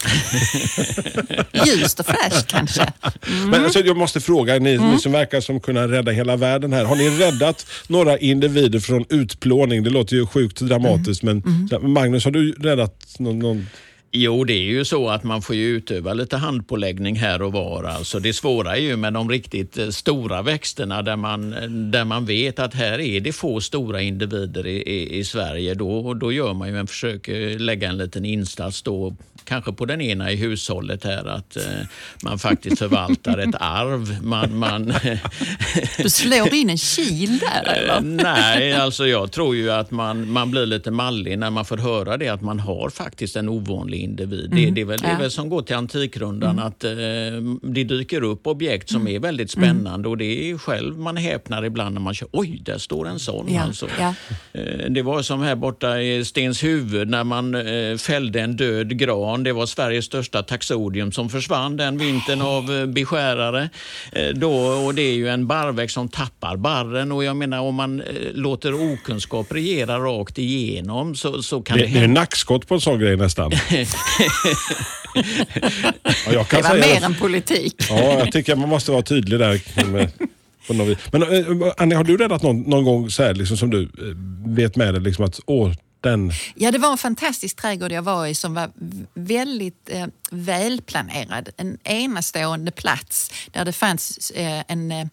Ljust 1.66 2.00
och 2.00 2.06
fräscht 2.06 2.46
kanske. 2.46 2.92
Men 3.50 3.64
alltså, 3.64 3.80
jag 3.80 3.96
måste 3.96 4.20
fråga, 4.20 4.58
ni, 4.58 4.78
ni 4.78 4.98
som 4.98 5.12
verkar 5.12 5.40
som 5.40 5.60
kunna 5.60 5.88
rädda 5.88 6.12
hela 6.12 6.36
världen 6.36 6.72
här. 6.72 6.84
Har 6.84 6.96
ni 6.96 7.10
räddat 7.10 7.66
några 7.88 8.18
individer 8.42 8.78
från 8.78 9.04
utplåning? 9.08 9.82
Det 9.82 9.90
låter 9.90 10.16
ju 10.16 10.26
sjukt 10.26 10.60
dramatiskt 10.60 11.22
men 11.22 11.42
så 11.70 11.80
här, 11.80 11.88
Magnus, 11.88 12.24
har 12.24 12.32
du 12.32 12.52
räddat 12.52 13.16
någon? 13.18 13.38
någon... 13.38 13.66
Jo, 14.14 14.44
det 14.44 14.52
är 14.52 14.70
ju 14.70 14.84
så 14.84 15.08
att 15.08 15.24
man 15.24 15.42
får 15.42 15.56
ju 15.56 15.66
utöva 15.66 16.14
lite 16.14 16.36
handpåläggning 16.36 17.16
här 17.16 17.42
och 17.42 17.52
var. 17.52 17.84
Alltså 17.84 18.18
det 18.18 18.32
svåra 18.32 18.76
är 18.76 18.80
ju 18.80 18.96
med 18.96 19.12
de 19.12 19.30
riktigt 19.30 19.78
eh, 19.78 19.88
stora 19.88 20.42
växterna 20.42 21.02
där 21.02 21.16
man, 21.16 21.50
där 21.90 22.04
man 22.04 22.24
vet 22.24 22.58
att 22.58 22.74
här 22.74 23.00
är 23.00 23.20
det 23.20 23.32
få 23.32 23.60
stora 23.60 24.02
individer 24.02 24.66
i, 24.66 24.82
i, 24.82 25.18
i 25.18 25.24
Sverige. 25.24 25.74
Då, 25.74 26.14
då 26.14 26.32
gör 26.32 26.54
man 26.54 26.68
ju 26.68 26.78
en 26.78 26.86
försök 26.86 27.28
eh, 27.28 27.58
lägga 27.58 27.88
en 27.88 27.98
liten 27.98 28.24
insats 28.24 28.82
då, 28.82 29.16
kanske 29.44 29.72
på 29.72 29.84
den 29.84 30.00
ena 30.00 30.32
i 30.32 30.36
hushållet 30.36 31.04
här, 31.04 31.24
att 31.28 31.56
eh, 31.56 31.62
man 32.22 32.38
faktiskt 32.38 32.78
förvaltar 32.78 33.38
ett 33.38 33.54
arv. 33.60 34.22
Man, 34.24 34.58
man, 34.58 34.92
Du 36.02 36.10
slår 36.10 36.54
in 36.54 36.70
en 36.70 36.76
kil 36.78 37.38
där 37.38 37.72
eller? 37.76 38.00
Nej, 38.00 38.72
alltså 38.72 39.06
jag 39.06 39.32
tror 39.32 39.56
ju 39.56 39.70
att 39.70 39.90
man, 39.90 40.30
man 40.30 40.50
blir 40.50 40.66
lite 40.66 40.90
mallig 40.90 41.38
när 41.38 41.50
man 41.50 41.64
får 41.64 41.76
höra 41.76 42.16
det 42.16 42.28
att 42.28 42.42
man 42.42 42.60
har 42.60 42.90
faktiskt 42.90 43.36
en 43.36 43.48
ovanlig 43.48 43.98
individ. 44.00 44.50
Det, 44.50 44.70
det, 44.70 44.80
är 44.80 44.84
väl, 44.84 45.00
det 45.00 45.06
är 45.06 45.18
väl 45.18 45.30
som 45.30 45.48
går 45.48 45.62
till 45.62 45.76
Antikrundan 45.76 46.58
att 46.58 46.84
eh, 46.84 46.90
det 47.62 47.84
dyker 47.84 48.22
upp 48.22 48.46
objekt 48.46 48.90
som 48.90 49.08
är 49.08 49.18
väldigt 49.18 49.50
spännande 49.50 50.08
och 50.08 50.18
det 50.18 50.50
är 50.50 50.58
själv 50.58 50.98
man 50.98 51.16
häpnar 51.16 51.64
ibland 51.64 51.94
när 51.94 52.00
man 52.00 52.14
kör, 52.14 52.28
oj, 52.32 52.60
där 52.64 52.78
står 52.78 53.08
en 53.08 53.18
sån. 53.18 53.52
Ja, 53.52 53.62
Alltså. 53.62 53.86
ja. 54.00 54.14
Eh, 54.52 54.90
Det 54.90 55.02
var 55.02 55.22
som 55.22 55.42
här 55.42 55.54
borta 55.56 56.00
i 56.00 56.24
Stenshuvud 56.24 57.08
när 57.08 57.24
man 57.24 57.54
eh, 57.54 57.96
fällde 57.96 58.40
en 58.40 58.56
död 58.56 58.98
gran. 58.98 59.31
Det 59.38 59.52
var 59.52 59.66
Sveriges 59.66 60.04
största 60.04 60.42
taxodium 60.42 61.12
som 61.12 61.28
försvann 61.28 61.76
den 61.76 61.98
vintern 61.98 62.42
av 62.42 62.72
eh, 62.72 62.86
beskärare. 62.86 63.70
Eh, 64.12 64.26
Då, 64.34 64.52
och 64.54 64.94
det 64.94 65.02
är 65.02 65.14
ju 65.14 65.28
en 65.28 65.46
barrväxt 65.46 65.94
som 65.94 66.08
tappar 66.08 66.56
barren 66.56 67.12
och 67.12 67.24
jag 67.24 67.36
menar 67.36 67.60
om 67.60 67.74
man 67.74 68.00
eh, 68.00 68.06
låter 68.34 68.92
okunskap 68.92 69.46
regera 69.52 69.98
rakt 69.98 70.38
igenom 70.38 71.14
så, 71.14 71.42
så 71.42 71.62
kan 71.62 71.78
Det, 71.78 71.84
det, 71.84 71.90
det 71.90 71.98
är 71.98 72.00
hända 72.00 72.20
nackskott 72.20 72.68
på 72.68 72.74
en 72.74 72.80
sån 72.80 72.98
grej 72.98 73.16
nästan. 73.16 73.52
Ja, 75.14 76.32
jag 76.32 76.48
kan 76.48 76.62
Det 76.62 76.68
var 76.68 76.82
säga 76.82 77.00
mer 77.00 77.04
än 77.06 77.14
politik. 77.14 77.74
Ja, 77.90 78.18
jag 78.18 78.32
tycker 78.32 78.56
man 78.56 78.68
måste 78.68 78.90
vara 78.90 79.02
tydlig 79.02 79.38
där. 79.38 79.86
Med, 79.86 80.10
på 80.66 80.74
något 80.74 80.88
vis. 80.88 80.98
Men 81.12 81.22
Annie, 81.76 81.94
har 81.94 82.04
du 82.04 82.16
räddat 82.16 82.42
någon, 82.42 82.60
någon 82.60 82.84
gång 82.84 83.10
så 83.10 83.22
här, 83.22 83.34
liksom, 83.34 83.56
som 83.56 83.70
du 83.70 83.88
vet 84.46 84.76
med 84.76 84.94
dig, 84.94 85.02
liksom 85.02 85.24
att 85.24 85.40
åh, 85.46 85.72
den... 86.02 86.32
Ja, 86.54 86.70
det 86.70 86.78
var 86.78 86.92
en 86.92 86.98
fantastisk 86.98 87.56
trädgård 87.56 87.92
jag 87.92 88.02
var 88.02 88.26
i 88.26 88.34
som 88.34 88.54
var 88.54 88.70
väldigt 89.14 89.90
eh, 89.90 90.06
välplanerad. 90.30 91.48
En 91.56 91.78
enastående 91.84 92.70
plats 92.70 93.30
där 93.52 93.64
det 93.64 93.72
fanns 93.72 94.30
eh, 94.30 94.62
en 94.68 94.92
eh, 94.92 95.06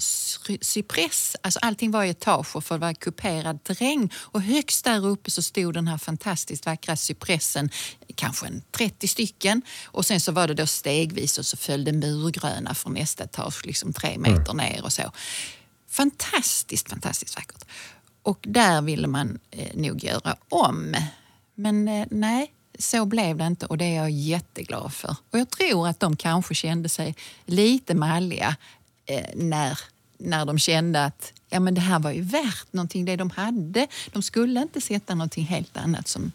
sy- 0.00 0.58
cypress. 0.60 1.36
Alltså 1.42 1.58
allting 1.62 1.90
var 1.90 2.04
i 2.04 2.10
etager 2.10 2.60
för 2.60 2.74
det 2.74 2.78
var 2.80 2.94
kuperad 2.94 3.64
terräng. 3.64 4.12
Och 4.16 4.42
högst 4.42 4.84
där 4.84 5.06
uppe 5.06 5.30
så 5.30 5.42
stod 5.42 5.74
den 5.74 5.88
här 5.88 5.98
fantastiskt 5.98 6.66
vackra 6.66 6.96
cypressen, 6.96 7.70
kanske 8.14 8.46
en 8.46 8.62
30 8.70 9.08
stycken. 9.08 9.62
Och 9.84 10.06
sen 10.06 10.20
så 10.20 10.32
var 10.32 10.48
det 10.48 10.54
då 10.54 10.66
stegvis 10.66 11.38
och 11.38 11.46
så 11.46 11.56
följde 11.56 11.92
murgröna 11.92 12.74
från 12.74 12.94
nästa 12.94 13.24
etage, 13.24 13.66
liksom 13.66 13.92
tre 13.92 14.18
meter 14.18 14.54
ner 14.54 14.84
och 14.84 14.92
så. 14.92 15.12
Fantastiskt, 15.90 16.90
fantastiskt 16.90 17.36
vackert. 17.36 17.64
Och 18.22 18.38
där 18.42 18.82
ville 18.82 19.06
man 19.06 19.38
eh, 19.50 19.76
nog 19.76 20.04
göra 20.04 20.36
om. 20.48 20.96
Men 21.54 21.88
eh, 21.88 22.06
nej, 22.10 22.52
så 22.78 23.04
blev 23.04 23.36
det 23.36 23.46
inte 23.46 23.66
och 23.66 23.78
det 23.78 23.84
är 23.84 23.96
jag 23.96 24.10
jätteglad 24.10 24.92
för. 24.92 25.16
Och 25.30 25.38
jag 25.38 25.50
tror 25.50 25.88
att 25.88 26.00
de 26.00 26.16
kanske 26.16 26.54
kände 26.54 26.88
sig 26.88 27.16
lite 27.44 27.94
malliga 27.94 28.56
eh, 29.06 29.26
när, 29.34 29.78
när 30.18 30.44
de 30.44 30.58
kände 30.58 31.04
att 31.04 31.32
ja, 31.48 31.60
men 31.60 31.74
det 31.74 31.80
här 31.80 31.98
var 31.98 32.10
ju 32.10 32.22
värt 32.22 32.72
någonting, 32.72 33.04
det 33.04 33.16
de 33.16 33.30
hade. 33.30 33.86
De 34.12 34.22
skulle 34.22 34.62
inte 34.62 34.80
sätta 34.80 35.14
någonting 35.14 35.44
helt 35.44 35.76
annat 35.76 36.08
som 36.08 36.32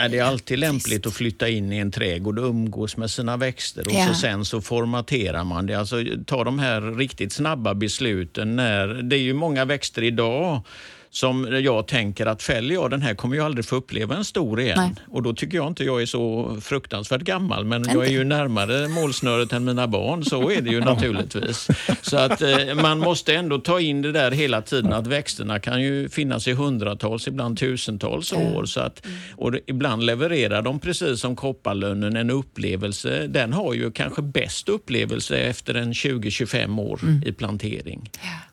Ja, 0.00 0.08
det 0.08 0.18
är 0.18 0.24
alltid 0.24 0.58
lämpligt 0.58 1.06
att 1.06 1.14
flytta 1.14 1.48
in 1.48 1.72
i 1.72 1.76
en 1.78 1.90
trädgård 1.90 2.38
och 2.38 2.50
umgås 2.50 2.96
med 2.96 3.10
sina 3.10 3.36
växter 3.36 3.86
och 3.86 3.92
Ja. 3.94 4.06
så 4.06 4.14
sen 4.14 4.44
så 4.44 4.60
formaterar 4.60 5.44
man 5.44 5.66
det. 5.66 5.74
Alltså, 5.74 5.96
ta 6.26 6.44
de 6.44 6.58
här 6.58 6.80
riktigt 6.80 7.32
snabba 7.32 7.74
besluten. 7.74 8.56
När, 8.56 8.86
det 8.88 9.16
är 9.16 9.20
ju 9.20 9.34
många 9.34 9.64
växter 9.64 10.02
idag 10.02 10.62
som 11.10 11.48
jag 11.62 11.86
tänker 11.86 12.26
att 12.26 12.42
fäller 12.42 12.74
jag 12.74 12.90
den 12.90 13.02
här 13.02 13.14
kommer 13.14 13.36
jag 13.36 13.44
aldrig 13.44 13.64
få 13.64 13.76
uppleva 13.76 14.16
en 14.16 14.24
stor 14.24 14.60
igen. 14.60 14.78
Nej. 14.78 14.94
Och 15.08 15.22
då 15.22 15.34
tycker 15.34 15.56
jag 15.56 15.66
inte 15.66 15.84
jag 15.84 16.02
är 16.02 16.06
så 16.06 16.56
fruktansvärt 16.60 17.20
gammal 17.20 17.64
men 17.64 17.84
jag 17.92 18.06
är 18.06 18.10
ju 18.10 18.24
närmare 18.24 18.88
målsnöret 18.88 19.52
än 19.52 19.64
mina 19.64 19.88
barn. 19.88 20.24
Så 20.24 20.50
är 20.50 20.60
det 20.60 20.70
ju 20.70 20.80
naturligtvis. 20.94 21.68
Så 22.02 22.16
att 22.16 22.42
eh, 22.42 22.74
man 22.82 22.98
måste 22.98 23.34
ändå 23.34 23.58
ta 23.58 23.80
in 23.80 24.02
det 24.02 24.12
där 24.12 24.30
hela 24.30 24.62
tiden 24.62 24.92
att 24.92 25.06
växterna 25.06 25.60
kan 25.60 25.82
ju 25.82 26.08
finnas 26.08 26.48
i 26.48 26.52
hundratals, 26.52 27.28
ibland 27.28 27.58
tusentals 27.58 28.32
år. 28.32 28.64
Så 28.64 28.80
att, 28.80 29.06
och 29.36 29.54
ibland 29.66 30.02
levererar 30.02 30.62
de 30.62 30.80
precis 30.80 31.20
som 31.20 31.36
kopparlönnen 31.36 32.16
en 32.16 32.30
upplevelse. 32.30 33.26
Den 33.26 33.52
har 33.52 33.74
ju 33.74 33.90
kanske 33.90 34.22
bäst 34.22 34.68
upplevelse 34.68 35.38
efter 35.38 35.74
en 35.74 35.92
20-25 35.92 36.80
år 36.80 37.00
i 37.24 37.32
plantering. 37.32 38.10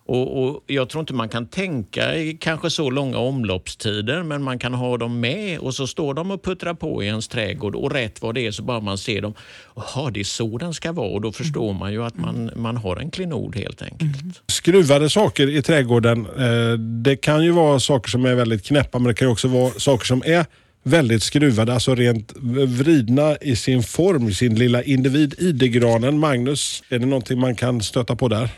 Och, 0.07 0.43
och 0.43 0.63
Jag 0.67 0.89
tror 0.89 0.99
inte 0.99 1.13
man 1.13 1.29
kan 1.29 1.47
tänka 1.47 2.15
i 2.15 2.37
kanske 2.39 2.69
så 2.69 2.89
långa 2.89 3.17
omloppstider 3.17 4.23
men 4.23 4.43
man 4.43 4.59
kan 4.59 4.73
ha 4.73 4.97
dem 4.97 5.19
med 5.19 5.59
och 5.59 5.75
så 5.75 5.87
står 5.87 6.13
de 6.13 6.31
och 6.31 6.43
puttrar 6.43 6.73
på 6.73 7.03
i 7.03 7.07
ens 7.07 7.27
trädgård 7.27 7.75
och 7.75 7.91
rätt 7.91 8.21
vad 8.21 8.35
det 8.35 8.47
är 8.47 8.51
så 8.51 8.63
bara 8.63 8.79
man 8.79 8.97
ser 8.97 9.21
dem. 9.21 9.33
Jaha, 9.75 10.11
det 10.11 10.19
är 10.19 10.23
så 10.23 10.57
den 10.57 10.73
ska 10.73 10.91
vara 10.91 11.09
och 11.09 11.21
då 11.21 11.31
förstår 11.31 11.73
man 11.73 11.91
ju 11.91 12.03
att 12.03 12.17
man, 12.17 12.51
man 12.55 12.77
har 12.77 12.97
en 12.97 13.11
klenod 13.11 13.55
helt 13.55 13.81
enkelt. 13.81 14.41
Skruvade 14.47 15.09
saker 15.09 15.49
i 15.49 15.61
trädgården, 15.61 16.25
eh, 16.25 16.73
det 16.79 17.15
kan 17.15 17.43
ju 17.43 17.51
vara 17.51 17.79
saker 17.79 18.09
som 18.09 18.25
är 18.25 18.35
väldigt 18.35 18.65
knäppa 18.65 18.99
men 18.99 19.07
det 19.07 19.13
kan 19.13 19.27
ju 19.27 19.31
också 19.31 19.47
vara 19.47 19.71
saker 19.71 20.05
som 20.05 20.23
är 20.25 20.45
väldigt 20.87 21.23
skruvade, 21.23 21.73
alltså 21.73 21.95
rent 21.95 22.33
vridna 22.67 23.37
i 23.37 23.55
sin 23.55 23.83
form, 23.83 24.33
sin 24.33 24.55
lilla 24.55 24.83
individ. 24.83 25.35
Idegranen, 25.37 26.19
Magnus, 26.19 26.83
är 26.89 26.99
det 26.99 27.05
någonting 27.05 27.39
man 27.39 27.55
kan 27.55 27.81
stöta 27.81 28.15
på 28.15 28.27
där? 28.27 28.49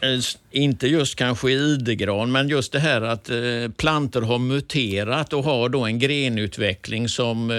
Inte 0.58 0.88
just 0.88 1.16
kanske 1.16 1.52
idegran, 1.52 2.32
men 2.32 2.50
just 2.50 2.72
det 2.72 2.80
här 2.80 3.02
att 3.02 3.30
eh, 3.30 3.38
plantor 3.78 4.22
har 4.22 4.40
muterat 4.40 5.34
och 5.34 5.44
har 5.44 5.70
då 5.70 5.86
en 5.86 6.00
grenutveckling 6.00 7.10
som 7.10 7.52
eh, 7.52 7.58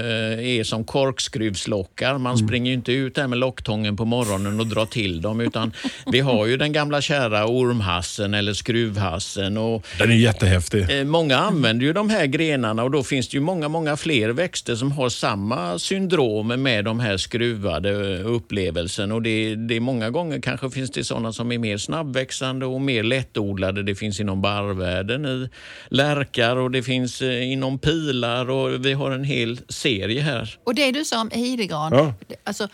är 0.58 0.64
som 0.64 0.84
korkskruvslockar. 0.84 2.18
Man 2.18 2.38
springer 2.38 2.70
ju 2.70 2.74
inte 2.74 2.92
ut 2.92 3.14
där 3.14 3.26
med 3.26 3.38
locktången 3.38 3.96
på 3.96 4.04
morgonen 4.04 4.60
och 4.60 4.66
drar 4.66 4.86
till 4.86 5.22
dem, 5.22 5.40
utan 5.40 5.72
vi 6.12 6.20
har 6.20 6.46
ju 6.46 6.56
den 6.56 6.72
gamla 6.72 7.00
kära 7.00 7.46
ormhassen 7.46 8.34
eller 8.34 8.52
skruvhassen. 8.52 9.56
Och, 9.56 9.86
Den 9.98 10.10
är 10.10 10.14
jättehäftig. 10.14 10.98
Eh, 10.98 11.04
Många 11.04 11.36
använder 11.36 11.86
ju 11.86 11.92
de 11.92 12.10
här 12.10 12.26
grenarna 12.26 12.84
och 12.84 12.90
då 12.90 13.02
finns 13.02 13.28
det 13.28 13.36
ju 13.36 13.40
många, 13.40 13.68
många 13.68 13.96
fler 13.96 14.28
växter 14.28 14.74
som 14.74 14.92
har 14.92 15.08
samma 15.08 15.78
syndrom 15.78 16.62
med 16.62 16.84
de 16.84 17.00
här 17.00 17.16
skruvade 17.16 18.18
upplevelsen. 18.22 19.12
Och 19.12 19.22
det, 19.22 19.54
det 19.54 19.76
är 19.76 19.80
många 19.80 20.10
gånger 20.10 20.40
kanske 20.40 20.70
finns 20.70 20.90
det 20.90 21.04
sådana 21.04 21.32
som 21.32 21.52
är 21.52 21.58
mer 21.58 21.78
snabbväxande 21.78 22.66
och 22.66 22.80
mer 22.88 23.02
lättodlade. 23.02 23.82
Det 23.82 23.94
finns 23.94 24.20
inom 24.20 24.42
barrvärlden 24.42 25.26
i 25.26 25.48
lärkar 25.90 26.56
och 26.56 26.70
det 26.70 26.82
finns 26.82 27.22
eh, 27.22 27.52
inom 27.52 27.78
pilar 27.78 28.50
och 28.50 28.84
vi 28.86 28.92
har 28.92 29.10
en 29.10 29.24
hel 29.24 29.60
serie 29.68 30.20
här. 30.20 30.58
Och 30.64 30.74
det 30.74 30.92
du 30.92 31.04
sa 31.04 31.20
om 31.20 31.30
idegran, 31.32 31.92
Ja. 31.92 32.14
alltså, 32.44 32.68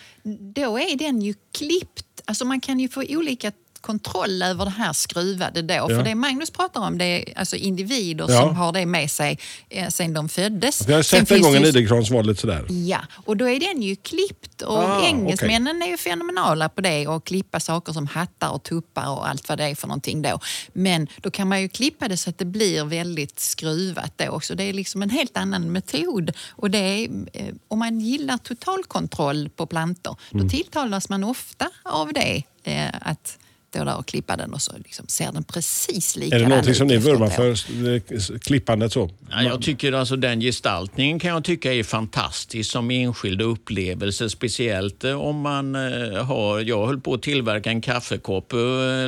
då 0.54 0.78
är 0.78 0.96
den 0.98 1.22
ju 1.22 1.34
klippt. 1.58 2.04
Alltså 2.24 2.44
man 2.44 2.60
kan 2.60 2.80
ju 2.80 2.88
få 2.88 3.02
olika 3.08 3.52
kontroll 3.84 4.42
över 4.42 4.64
det 4.64 4.70
här 4.70 4.92
skruvade 4.92 5.62
då. 5.62 5.74
Ja. 5.74 5.88
För 5.88 6.02
det 6.02 6.14
Magnus 6.14 6.50
pratar 6.50 6.80
om 6.80 6.98
det 6.98 7.04
är 7.04 7.38
alltså 7.38 7.56
individer 7.56 8.26
Ja. 8.30 8.40
som 8.40 8.56
har 8.56 8.72
det 8.72 8.86
med 8.86 9.10
sig 9.10 9.38
eh, 9.70 9.88
sen 9.88 10.12
de 10.14 10.28
föddes. 10.28 10.88
Jag 10.88 10.96
har 10.96 11.02
sett 11.02 11.30
en 11.30 11.42
gång 11.42 11.54
en 11.56 11.64
idegran 11.64 12.04
som 12.04 12.16
var 12.16 12.22
lite 12.22 12.40
sådär. 12.40 12.66
Ja, 12.68 12.98
och 13.26 13.36
då 13.36 13.48
är 13.48 13.60
den 13.60 13.82
ju 13.82 13.96
klippt 13.96 14.62
och 14.62 14.78
Ah, 14.78 15.06
engelsmännen 15.06 15.82
är 15.82 15.86
ju 15.86 15.96
fenomenala 15.96 16.68
på 16.68 16.80
det 16.80 17.06
och 17.08 17.24
klippa 17.26 17.60
saker 17.60 17.92
som 17.92 18.06
hattar 18.06 18.48
och 18.50 18.62
tuppar 18.62 19.08
och 19.10 19.28
allt 19.28 19.48
vad 19.48 19.58
det 19.58 19.64
är 19.64 19.74
för 19.74 19.86
någonting 19.88 20.22
då. 20.22 20.38
Men 20.72 21.06
då 21.16 21.30
kan 21.30 21.48
man 21.48 21.60
ju 21.62 21.68
klippa 21.68 22.08
det 22.08 22.16
så 22.16 22.30
att 22.30 22.38
det 22.38 22.44
blir 22.44 22.84
väldigt 22.84 23.40
skruvat 23.40 24.12
då 24.16 24.28
också. 24.28 24.54
Det 24.54 24.64
är 24.64 24.72
liksom 24.72 25.02
en 25.02 25.10
helt 25.10 25.36
annan 25.36 25.72
metod 25.72 26.32
och 26.50 26.70
det 26.70 26.78
är, 26.78 27.08
eh, 27.32 27.54
om 27.68 27.78
man 27.78 28.00
gillar 28.00 28.38
totalkontroll 28.38 29.48
på 29.56 29.66
plantor 29.66 30.16
Mm. 30.32 30.44
då 30.44 30.50
tilltalas 30.50 31.08
man 31.08 31.24
ofta 31.24 31.70
av 31.82 32.12
det. 32.12 32.42
Eh, 32.64 32.88
att 33.00 33.38
stå 33.74 33.84
där 33.84 33.98
och 33.98 34.06
klippa 34.06 34.36
den 34.36 34.52
och 34.52 34.62
så 34.62 34.72
liksom 34.78 35.06
ser 35.08 35.32
den 35.32 35.44
precis 35.44 36.16
Är 36.16 36.20
likadan 36.20 36.42
det 36.42 36.48
någonting 36.48 36.70
ut 36.70 36.76
som 36.76 36.86
ni 36.86 36.96
vurmar 36.96 37.28
för? 37.28 38.38
Klippandet 38.38 38.92
så? 38.92 39.10
Ja, 39.30 39.42
jag 39.42 39.62
tycker 39.62 39.92
alltså 39.92 40.16
den 40.16 40.40
gestaltningen 40.40 41.18
kan 41.18 41.30
jag 41.30 41.44
tycka 41.44 41.72
är 41.72 41.82
fantastisk 41.82 42.70
som 42.70 42.90
enskild 42.90 43.42
upplevelse. 43.42 44.30
Speciellt 44.30 45.04
eh, 45.04 45.20
om 45.20 45.40
man 45.40 45.74
eh, 45.74 46.24
har... 46.24 46.60
Jag 46.60 46.86
höll 46.86 47.00
på 47.00 47.14
att 47.14 47.22
tillverka 47.22 47.70
en 47.70 47.80
kaffekopp 47.80 48.52
eh, 48.52 48.58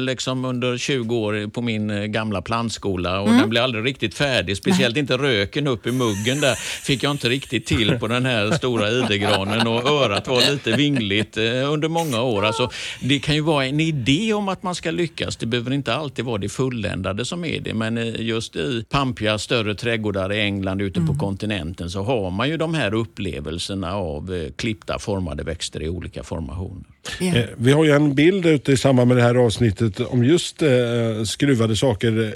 liksom 0.00 0.44
under 0.44 0.78
20 0.78 1.16
år 1.16 1.50
på 1.50 1.62
min 1.62 2.12
gamla 2.12 2.42
plantskola 2.42 3.20
och 3.20 3.28
den 3.28 3.50
blev 3.50 3.62
aldrig 3.62 3.86
riktigt 3.86 4.14
färdig. 4.14 4.56
Speciellt 4.56 4.96
inte 4.96 5.16
röken 5.16 5.66
upp 5.66 5.86
i 5.86 5.92
muggen 5.92 6.40
där 6.40 6.54
fick 6.54 7.02
jag 7.02 7.10
inte 7.10 7.28
riktigt 7.28 7.66
till 7.66 7.98
på 7.98 8.08
den 8.08 8.26
här 8.26 8.50
stora 8.50 8.90
idegranen 8.90 9.66
och 9.66 9.90
örat 9.90 10.28
var 10.28 10.52
lite 10.52 10.72
vingligt 10.72 11.36
under 11.36 11.88
många 11.88 12.22
år. 12.22 12.44
Alltså, 12.44 12.70
det 13.00 13.18
kan 13.18 13.34
ju 13.34 13.40
vara 13.40 13.66
en 13.66 13.80
idé 13.80 14.32
om 14.32 14.48
att 14.48 14.55
man 14.62 14.74
ska 14.74 14.90
lyckas. 14.90 15.36
Det 15.36 15.46
behöver 15.46 15.72
inte 15.72 15.94
alltid 15.94 16.24
vara 16.24 16.38
det 16.38 16.48
fulländade 16.48 17.24
som 17.24 17.44
är 17.44 17.60
det, 17.60 17.74
men 17.74 17.98
eh, 17.98 18.20
just 18.20 18.56
i 18.56 18.84
pampiga 18.90 19.38
större 19.38 19.74
trädgårdar 19.74 20.32
i 20.32 20.40
England 20.40 20.80
ute 20.82 21.00
på 21.00 21.14
kontinenten 21.14 21.90
så 21.90 22.02
har 22.02 22.30
man 22.30 22.48
ju 22.48 22.56
de 22.56 22.74
här 22.74 22.94
upplevelserna 22.94 23.94
av 23.94 24.34
eh, 24.34 24.50
klippta 24.56 24.98
formade 24.98 25.42
växter 25.42 25.82
i 25.82 25.88
olika 25.88 26.22
formationer. 26.22 26.84
Eh, 27.20 27.44
Vi 27.56 27.72
har 27.72 27.84
ju 27.84 27.90
en 27.90 28.14
bild 28.14 28.46
ute 28.46 28.72
i 28.72 28.76
samband 28.76 29.08
med 29.08 29.16
det 29.16 29.22
här 29.22 29.34
avsnittet 29.34 30.00
om 30.00 30.24
just 30.24 30.62
eh, 30.62 30.68
skruvade 31.26 31.76
saker. 31.76 32.34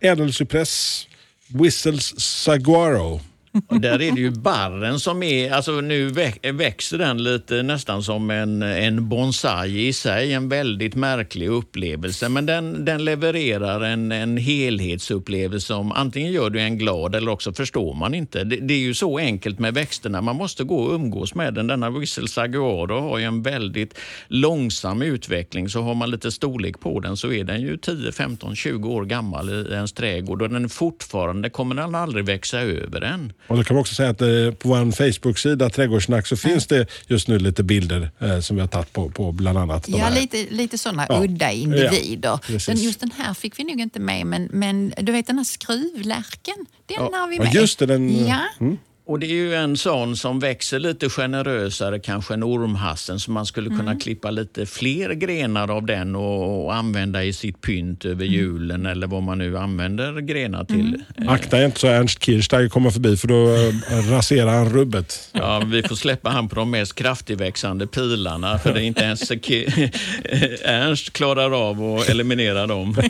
Ädelcypress, 0.00 1.06
Whistles 1.48 2.20
saguaro. 2.20 3.20
Och 3.66 3.80
där 3.80 4.02
är 4.02 4.12
det 4.12 4.20
ju 4.20 4.30
barren 4.30 5.00
som 5.00 5.22
är, 5.22 5.52
alltså 5.52 5.80
nu 5.80 6.08
växer 6.52 6.98
den 6.98 7.22
lite 7.22 7.62
nästan 7.62 8.02
som 8.02 8.30
en, 8.30 8.62
en 8.62 9.08
bonsai 9.08 9.86
i 9.88 9.92
sig, 9.92 10.32
en 10.32 10.48
väldigt 10.48 10.94
märklig 10.94 11.48
upplevelse. 11.48 12.28
Men 12.28 12.46
den, 12.46 12.84
den 12.84 13.04
levererar 13.04 13.80
en, 13.80 14.12
en 14.12 14.36
helhetsupplevelse 14.36 15.66
som 15.66 15.92
antingen 15.92 16.32
gör 16.32 16.50
du 16.50 16.60
en 16.60 16.78
glad 16.78 17.14
eller 17.14 17.30
också 17.30 17.52
förstår 17.52 17.94
man 17.94 18.14
inte. 18.14 18.44
Det, 18.44 18.56
det 18.56 18.74
är 18.74 18.78
ju 18.78 18.94
så 18.94 19.18
enkelt 19.18 19.58
med 19.58 19.74
växterna, 19.74 20.20
man 20.20 20.36
måste 20.36 20.64
gå 20.64 20.76
och 20.76 20.94
umgås 20.94 21.34
med 21.34 21.54
den. 21.54 21.66
Denna 21.66 21.90
Whistle 21.90 22.28
Saguaro 22.28 23.00
har 23.00 23.18
ju 23.18 23.24
en 23.24 23.42
väldigt 23.42 23.98
långsam 24.28 25.02
utveckling, 25.02 25.68
så 25.68 25.82
har 25.82 25.94
man 25.94 26.10
lite 26.10 26.32
storlek 26.32 26.80
på 26.80 27.00
den 27.00 27.16
så 27.16 27.32
är 27.32 27.44
den 27.44 27.60
ju 27.60 27.76
10, 27.76 28.12
15, 28.12 28.56
20 28.56 28.88
år 28.88 29.04
gammal 29.04 29.50
i 29.50 29.72
ens 29.72 29.92
trädgård 29.92 30.42
och 30.42 30.50
den 30.50 30.68
fortfarande 30.68 31.50
kommer 31.50 31.74
den 31.74 31.94
aldrig 31.94 32.24
växa 32.24 32.60
över 32.60 33.00
än. 33.00 33.32
Och 33.46 33.56
då 33.56 33.64
kan 33.64 33.74
man 33.74 33.80
också 33.80 33.94
säga 33.94 34.08
att 34.10 34.22
eh, 34.22 34.28
på 34.58 34.68
vår 34.68 34.92
Facebook-sida 34.92 35.70
Trädgårdssnack 35.70 36.26
så 36.26 36.36
finns 36.36 36.66
det 36.66 36.86
just 37.06 37.28
nu 37.28 37.38
lite 37.38 37.62
bilder 37.62 38.10
eh, 38.18 38.40
som 38.40 38.56
vi 38.56 38.60
har 38.60 38.68
tagit 38.68 38.92
på, 38.92 39.10
på 39.10 39.32
bland 39.32 39.58
annat 39.58 39.84
de 39.84 39.92
Ja, 39.92 39.98
här. 40.04 40.20
lite, 40.20 40.46
lite 40.50 40.78
sådana 40.78 41.06
Ja. 41.08 41.22
udda 41.24 41.50
individer. 41.52 42.28
Ja, 42.48 42.58
den, 42.66 42.76
just 42.76 43.00
den 43.00 43.10
här 43.18 43.34
fick 43.34 43.58
vi 43.58 43.64
nog 43.64 43.80
inte 43.80 44.00
med, 44.00 44.26
men, 44.26 44.48
men 44.52 44.94
du 45.00 45.12
vet 45.12 45.26
den 45.26 45.36
här 45.38 45.44
skruvlärken, 45.44 46.54
den 46.86 46.96
Ja. 46.96 47.10
har 47.18 47.28
vi 47.28 47.36
Ja, 47.36 47.42
med. 47.42 47.54
just 47.54 47.78
det, 47.78 47.86
den- 47.86 48.26
ja, 48.26 48.40
mm. 48.60 48.78
Och 49.04 49.18
det 49.18 49.26
är 49.26 49.30
ju 49.30 49.54
en 49.54 49.76
sån 49.76 50.16
som 50.16 50.38
växer 50.38 50.78
lite 50.78 51.08
generösare 51.08 51.98
kanske 51.98 52.34
än 52.34 52.42
ormhassen 52.42 53.20
så 53.20 53.30
man 53.30 53.46
skulle 53.46 53.70
kunna 53.70 53.96
klippa 53.96 54.30
lite 54.30 54.66
fler 54.66 55.10
grenar 55.10 55.70
av 55.70 55.86
den 55.86 56.16
och, 56.16 56.64
och 56.64 56.74
använda 56.74 57.24
i 57.24 57.32
sitt 57.32 57.60
pynt 57.60 58.04
över 58.04 58.24
julen 58.24 58.86
eller 58.86 59.06
vad 59.06 59.22
man 59.22 59.38
nu 59.38 59.58
använder 59.58 60.20
grenar 60.20 60.64
till. 60.64 61.04
Akta 61.28 61.60
er 61.60 61.64
inte 61.64 61.80
så 61.80 61.86
Ernst 61.86 62.22
Kirchsteiger 62.24 62.68
kommer 62.68 62.90
förbi 62.90 63.16
för 63.16 63.28
då 63.28 63.54
eh, 63.54 64.10
raserar 64.10 64.54
han 64.54 64.70
rubbet. 64.70 65.30
Ja, 65.32 65.62
vi 65.66 65.82
får 65.82 65.96
släppa 65.96 66.30
han 66.30 66.48
på 66.48 66.54
de 66.54 66.70
mest 66.70 66.94
kraftigväxande 66.94 67.86
pilarna 67.86 68.58
för 68.58 68.74
det 68.74 68.82
är 68.82 68.84
inte 68.84 69.02
ens 69.02 69.30
Ernst 70.64 71.12
klarar 71.12 71.68
av 71.68 71.84
att 71.84 72.08
eliminera 72.08 72.66
dem. 72.66 72.96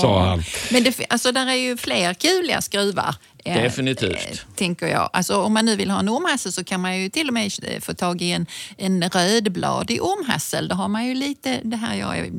Sa 0.00 0.24
han. 0.24 0.42
Men 0.70 0.84
det, 0.84 1.00
alltså, 1.08 1.32
där 1.32 1.46
är 1.46 1.54
ju 1.54 1.76
fler 1.76 2.14
kuliga 2.14 2.60
skruvar. 2.60 3.14
Definitivt. 3.44 4.30
eh, 4.30 4.38
tänker 4.54 4.86
jag. 4.86 5.10
Alltså, 5.12 5.42
om 5.42 5.54
man 5.54 5.64
nu 5.64 5.76
vill 5.76 5.90
ha 5.90 5.98
en 5.98 6.08
ormhassel 6.08 6.52
så 6.52 6.64
kan 6.64 6.80
man 6.80 6.98
ju 6.98 7.08
till 7.08 7.28
och 7.28 7.34
med 7.34 7.52
eh, 7.62 7.80
få 7.80 7.94
tag 7.94 8.22
i 8.22 8.32
en, 8.32 8.46
en 8.76 9.02
rödbladig 9.10 10.02
ormhassel. 10.02 10.68
Då 10.68 10.74
har 10.74 10.88
man 10.88 11.06
ju 11.06 11.14
lite 11.14 11.60
det 11.64 11.76
här 11.76 11.94
jag 11.94 12.18
är 12.18 12.32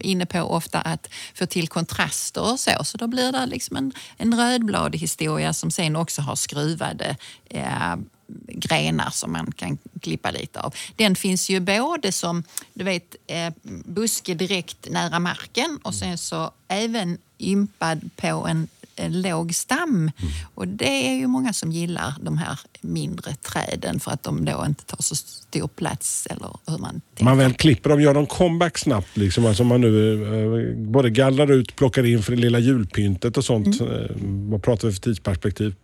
inne 0.00 0.26
på 0.26 0.40
ofta, 0.40 0.80
att 0.80 1.08
få 1.34 1.46
till 1.46 1.68
kontraster 1.68 2.52
och 2.52 2.60
så. 2.60 2.84
Så 2.84 2.98
då 2.98 3.06
blir 3.06 3.32
det 3.32 3.46
liksom 3.46 3.76
en, 3.76 3.92
en 4.16 4.34
rödbladig 4.34 4.98
historia 4.98 5.52
som 5.52 5.70
sen 5.70 5.96
också 5.96 6.22
har 6.22 6.36
skruvade 6.36 7.16
eh, 7.50 7.96
grenar 8.48 9.10
som 9.10 9.32
man 9.32 9.52
kan 9.52 9.78
klippa 10.00 10.30
lite 10.30 10.60
av. 10.60 10.74
Den 10.96 11.16
finns 11.16 11.50
ju 11.50 11.60
både 11.60 12.12
som 12.12 12.44
du 12.74 12.84
vet, 12.84 13.16
eh, 13.26 13.52
buske 13.84 14.34
direkt 14.34 14.90
nära 14.90 15.18
marken 15.18 15.78
och 15.82 15.94
sen 15.94 16.18
så 16.18 16.50
även 16.68 17.18
ympad 17.38 18.10
på 18.16 18.46
en 18.48 18.68
låg 19.08 19.54
stam. 19.54 20.10
Och 20.54 20.68
det 20.68 21.08
är 21.08 21.14
ju 21.14 21.26
många 21.26 21.52
som 21.52 21.72
gillar 21.72 22.14
de 22.22 22.38
här 22.38 22.60
mindre 22.80 23.34
träden 23.34 24.00
för 24.00 24.10
att 24.10 24.22
de 24.22 24.44
då 24.44 24.64
inte 24.66 24.84
tar 24.84 25.02
så 25.02 25.16
stor 25.16 25.68
plats. 25.68 26.26
Eller 26.30 26.56
hur 26.66 26.78
man 26.78 27.00
tänker. 27.14 27.24
Man 27.24 27.38
väl 27.38 27.52
klipper 27.52 27.90
dem, 27.90 28.00
gör 28.00 28.14
de 28.14 28.26
comeback 28.26 28.78
snabbt. 28.78 29.16
Liksom. 29.16 29.46
Alltså 29.46 29.64
man 29.64 29.80
nu 29.80 30.12
eh, 30.70 30.76
både 30.76 31.10
gallrar 31.10 31.52
ut, 31.52 31.76
plockar 31.76 32.06
in 32.06 32.22
för 32.22 32.32
det 32.32 32.42
lilla 32.42 32.58
julpyntet 32.58 33.36
och 33.36 33.44
sånt. 33.44 33.80
Mm. 33.80 33.92
Eh, 33.94 34.10
vad 34.50 34.62
pratar 34.62 34.88
vi 34.88 34.94
för 34.94 35.00
tidsperspektiv? 35.00 35.74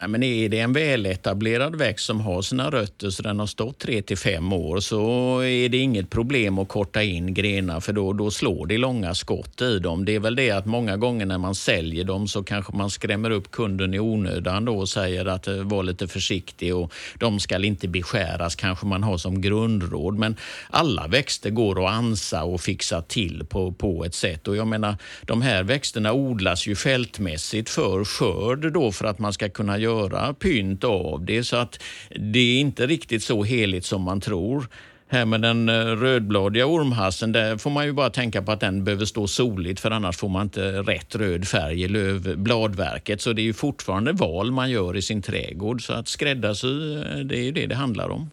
Nej, 0.00 0.08
men 0.08 0.22
är 0.22 0.48
det 0.48 0.58
en 0.58 0.72
väletablerad 0.72 1.76
växt 1.76 2.06
som 2.06 2.20
har 2.20 2.42
sina 2.42 2.70
rötter 2.70 3.10
så 3.10 3.22
den 3.22 3.38
har 3.38 3.46
stått 3.46 3.78
3 3.78 4.02
till 4.02 4.16
fem 4.16 4.52
år 4.52 4.80
så 4.80 5.38
är 5.40 5.68
det 5.68 5.76
inget 5.76 6.10
problem 6.10 6.58
att 6.58 6.68
korta 6.68 7.02
in 7.02 7.34
grenar 7.34 7.80
för 7.80 7.92
då, 7.92 8.12
då 8.12 8.30
slår 8.30 8.66
det 8.66 8.78
långa 8.78 9.14
skott 9.14 9.62
i 9.62 9.78
dem. 9.78 10.04
Det 10.04 10.14
är 10.14 10.20
väl 10.20 10.36
det 10.36 10.50
att 10.50 10.66
många 10.66 10.96
gånger 10.96 11.26
när 11.26 11.38
man 11.38 11.54
säljer 11.54 12.04
dem 12.04 12.28
så 12.28 12.42
kanske 12.42 12.76
man 12.76 12.90
skrämmer 12.90 13.30
upp 13.30 13.50
kunden 13.50 13.94
i 13.94 13.98
onödan 13.98 14.64
då 14.64 14.78
och 14.78 14.88
säger 14.88 15.26
att 15.26 15.48
eh, 15.48 15.54
var 15.54 15.82
lite 15.82 16.08
försiktig 16.08 16.74
och 16.74 16.92
de 17.18 17.40
ska 17.40 17.64
inte 17.64 17.88
beskäras 17.88 18.56
kanske 18.56 18.86
man 18.86 19.02
har 19.02 19.18
som 19.18 19.40
grundråd. 19.40 20.18
Men 20.18 20.36
alla 20.70 21.06
växter 21.06 21.50
går 21.50 21.86
att 21.86 21.92
ansa 21.92 22.44
och 22.44 22.60
fixa 22.60 23.02
till 23.02 23.44
på, 23.48 23.72
på 23.72 24.04
ett 24.04 24.14
sätt 24.14 24.48
och 24.48 24.56
jag 24.56 24.66
menar 24.66 24.96
de 25.22 25.42
här 25.42 25.62
växterna 25.62 26.12
odlas 26.12 26.66
ju 26.66 26.76
fältmässigt 26.76 27.70
för 27.70 28.04
skörd 28.04 28.72
då 28.72 28.92
för 28.92 29.04
att 29.04 29.18
man 29.18 29.32
ska 29.32 29.48
kunna 29.48 29.78
göra 29.78 29.89
pynt 30.34 30.84
av 30.84 31.24
det 31.24 31.44
så 31.44 31.56
att 31.56 31.82
det 32.10 32.38
är 32.38 32.60
inte 32.60 32.86
riktigt 32.86 33.22
så 33.22 33.44
heligt 33.44 33.84
som 33.84 34.02
man 34.02 34.20
tror. 34.20 34.68
Här 35.12 35.24
med 35.24 35.42
den 35.42 35.68
eh, 35.68 35.74
rödbladiga 35.74 36.66
ormhassen, 36.66 37.32
där 37.32 37.56
får 37.56 37.70
man 37.70 37.86
ju 37.86 37.92
bara 37.92 38.10
tänka 38.10 38.42
på 38.42 38.52
att 38.52 38.60
den 38.60 38.84
behöver 38.84 39.04
stå 39.04 39.26
soligt 39.26 39.80
för 39.80 39.90
annars 39.90 40.16
får 40.16 40.28
man 40.28 40.42
inte 40.42 40.82
rätt 40.82 41.14
röd 41.14 41.48
färg 41.48 41.82
i 41.82 41.88
lövbladverket. 41.88 43.22
Så 43.22 43.32
det 43.32 43.42
är 43.42 43.44
ju 43.44 43.52
fortfarande 43.52 44.12
val 44.12 44.52
man 44.52 44.70
gör 44.70 44.96
i 44.96 45.02
sin 45.02 45.22
trädgård. 45.22 45.86
Så 45.86 45.92
att 45.92 46.08
skräddarsy, 46.08 46.94
eh, 46.94 47.16
det 47.16 47.38
är 47.38 47.42
ju 47.42 47.52
det 47.52 47.66
det 47.66 47.74
handlar 47.74 48.08
om. 48.08 48.30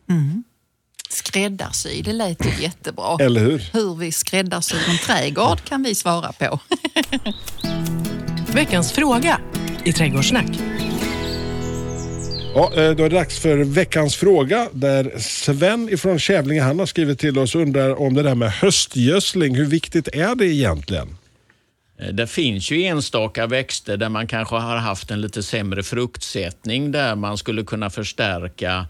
Skräddarsy, 1.10 2.02
det 2.02 2.14
lät 2.14 2.46
ju 2.46 2.64
jättebra. 2.64 3.18
Eller 3.20 3.42
hur? 3.42 3.70
Hur 3.74 3.96
vi 3.96 4.12
skräddarsyr 4.12 4.90
en 4.90 4.98
trädgård 4.98 5.64
kan 5.64 5.84
vi 5.84 5.96
svara 5.96 6.32
på. 6.32 6.60
Veckans 8.54 8.92
fråga 8.92 9.40
i 9.84 9.94
Trädgårdssnack. 9.94 10.50
Ja, 12.58 12.72
eh, 12.76 12.92
då 12.96 13.04
är 13.04 13.10
det 13.10 13.16
dags 13.16 13.40
för 13.40 13.58
veckans 13.58 14.16
fråga 14.16 14.70
där 14.74 15.12
Sven 15.20 15.90
ifrån 15.90 16.20
Kävlinge 16.20 16.62
han 16.62 16.80
har 16.80 16.86
skrivit 16.86 17.20
till 17.20 17.40
oss 17.40 17.56
och 17.56 17.62
undrar 17.62 18.02
om 18.02 18.14
det 18.14 18.24
där 18.24 18.36
med 18.36 18.52
höstgödsling. 18.52 19.56
Hur 19.56 19.66
viktigt 19.66 20.08
är 20.08 20.36
det 20.36 20.46
egentligen? 20.46 21.18
Eh, 22.00 22.08
det 22.08 22.28
finns 22.28 22.72
ju 22.72 22.84
enstaka 22.84 23.48
växter 23.48 23.98
där 23.98 24.10
man 24.10 24.28
kanske 24.28 24.56
har 24.56 24.78
haft 24.78 25.12
en 25.12 25.22
lite 25.22 25.44
sämre 25.44 25.84
fruktsättning 25.84 26.92
där 26.92 27.16
man 27.16 27.38
skulle 27.38 27.64
kunna 27.64 27.90
förstärka 27.90 28.88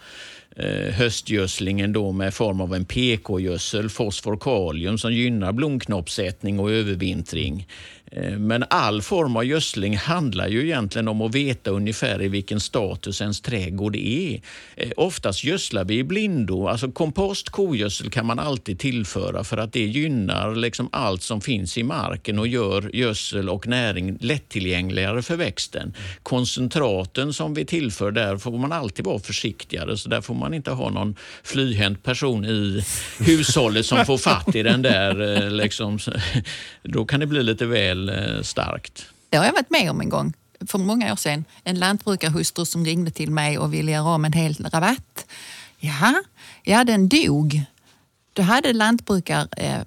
eh, 0.56 0.94
höstgödslingen 0.94 1.94
då 1.94 2.12
med 2.12 2.34
form 2.34 2.62
av 2.62 2.76
en 2.76 2.86
PK-gödsel, 2.86 3.90
fosfor 3.90 4.38
kalium, 4.38 4.98
som 4.98 5.14
gynnar 5.14 5.52
blomknoppssättning 5.52 6.60
och 6.60 6.72
övervintring. 6.72 7.68
Eh, 8.12 8.38
men 8.38 8.64
all 8.70 9.02
form 9.02 9.38
av 9.38 9.46
gödsling 9.46 9.98
handlar 9.98 10.48
ju 10.48 10.66
egentligen 10.66 11.08
om 11.08 11.22
att 11.22 11.36
veta 11.36 11.72
ungefär 11.72 12.22
i 12.22 12.28
vilken 12.28 12.60
status 12.60 13.22
ens 13.22 13.42
trädgård 13.42 13.96
är. 13.96 14.42
Eh, 14.76 14.90
oftast 14.98 15.44
gödslar 15.44 15.84
vi 15.84 15.98
i 15.98 16.04
blindo. 16.04 16.68
Alltså 16.68 16.92
kompost, 16.92 17.50
kogödsel 17.50 18.10
kan 18.10 18.26
man 18.26 18.40
alltid 18.40 18.80
tillföra 18.80 19.44
för 19.44 19.58
att 19.58 19.74
det 19.74 19.86
gynnar 19.86 20.56
liksom 20.56 20.90
allt 20.92 21.24
som 21.24 21.42
finns 21.42 21.78
i 21.78 21.84
marken 21.84 22.40
och 22.40 22.48
gör 22.48 22.90
gödsel 22.94 23.50
och 23.50 23.68
näring 23.68 24.18
lättillgängligare 24.22 25.22
för 25.22 25.36
växten. 25.36 25.94
Koncentraten 26.24 27.34
som 27.34 27.54
vi 27.54 27.66
tillför 27.66 28.12
där 28.12 28.38
får 28.38 28.58
man 28.58 28.72
alltid 28.72 29.06
vara 29.06 29.20
försiktigare 29.20 29.98
så 29.98 30.10
där 30.10 30.22
får 30.22 30.36
man 30.36 30.54
inte 30.54 30.72
ha 30.72 30.90
någon 30.90 31.16
flyhänt 31.44 32.04
person 32.04 32.46
i 32.46 32.84
hushållet 33.20 33.86
som 33.86 34.06
får 34.06 34.18
fatt 34.18 34.56
i 34.56 34.64
den 34.64 34.82
där. 34.82 35.44
Eh, 35.44 35.52
liksom. 35.52 36.00
Då 36.84 37.06
kan 37.06 37.20
det 37.20 37.26
bli 37.26 37.44
lite 37.44 37.66
väl 37.66 37.97
väl 37.98 38.10
eh, 38.10 38.42
starkt. 38.42 39.06
Det 39.30 39.38
har 39.38 39.46
jag 39.46 39.54
varit 39.54 39.70
med 39.70 39.92
om 39.92 40.02
en 40.02 40.10
gång 40.10 40.34
för 40.68 40.78
många 40.78 41.12
år 41.12 41.16
sedan. 41.16 41.46
En 41.64 41.80
lantbrukarhustru 41.80 42.66
som 42.66 42.86
ringde 42.86 43.12
till 43.12 43.32
mig 43.32 43.58
och 43.58 43.74
ville 43.74 43.92
göra 43.92 44.16
om 44.16 44.26
en 44.26 44.34
hel 44.34 44.56
rabatt. 44.56 45.26
Jaha, 45.80 46.24
ja 46.64 46.84
den 46.84 47.10
dog. 47.10 47.62
Då 48.34 48.42
hade 48.42 48.74
lantbrukar 48.74 49.48
eh, 49.58 49.82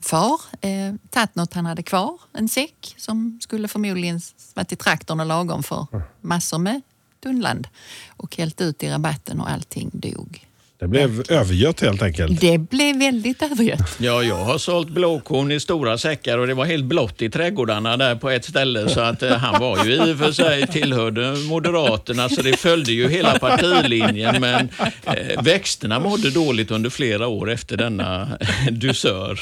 far 0.00 0.40
eh, 0.60 0.94
tagit 1.10 1.34
något 1.34 1.54
han 1.54 1.66
hade 1.66 1.82
kvar, 1.82 2.20
en 2.32 2.48
säck 2.48 2.94
som 2.96 3.38
skulle 3.42 3.68
förmodligen 3.68 4.20
varit 4.54 4.72
i 4.72 4.76
traktorn 4.76 5.20
och 5.20 5.26
lagom 5.26 5.62
för 5.62 5.86
massor 6.20 6.58
med 6.58 6.80
tunnland 7.22 7.68
och 8.08 8.36
hällt 8.36 8.60
ut 8.60 8.82
i 8.82 8.90
rabatten 8.90 9.40
och 9.40 9.50
allting 9.50 9.90
dog. 9.92 10.47
Det 10.80 10.88
blev 10.88 11.22
övergött 11.28 11.80
helt 11.80 12.02
enkelt. 12.02 12.40
Det 12.40 12.58
blev 12.58 12.98
väldigt 12.98 13.42
övergött. 13.42 13.96
Ja, 13.98 14.22
jag 14.22 14.36
har 14.44 14.58
sålt 14.58 14.88
blåkorn 14.88 15.52
i 15.52 15.60
stora 15.60 15.98
säckar 15.98 16.38
och 16.38 16.46
det 16.46 16.54
var 16.54 16.64
helt 16.64 16.84
blått 16.84 17.22
i 17.22 17.30
trädgårdarna 17.30 17.96
där 17.96 18.14
på 18.14 18.30
ett 18.30 18.44
ställe. 18.44 18.88
Så 18.88 19.00
att 19.00 19.22
eh, 19.22 19.30
han 19.36 19.60
var 19.60 19.84
ju 19.84 19.92
i 19.94 20.12
och 20.14 20.18
för 20.18 20.32
sig 20.32 20.66
tillhörde 20.66 21.32
Moderaterna 21.48 22.28
så 22.28 22.42
det 22.42 22.56
följde 22.56 22.92
ju 22.92 23.08
hela 23.08 23.38
partilinjen. 23.38 24.40
Men 24.40 24.68
eh, 25.06 25.42
växterna 25.42 26.00
mådde 26.00 26.30
dåligt 26.30 26.70
under 26.70 26.90
flera 26.90 27.26
år 27.26 27.50
efter 27.50 27.76
denna 27.76 28.28
dusör. 28.70 29.40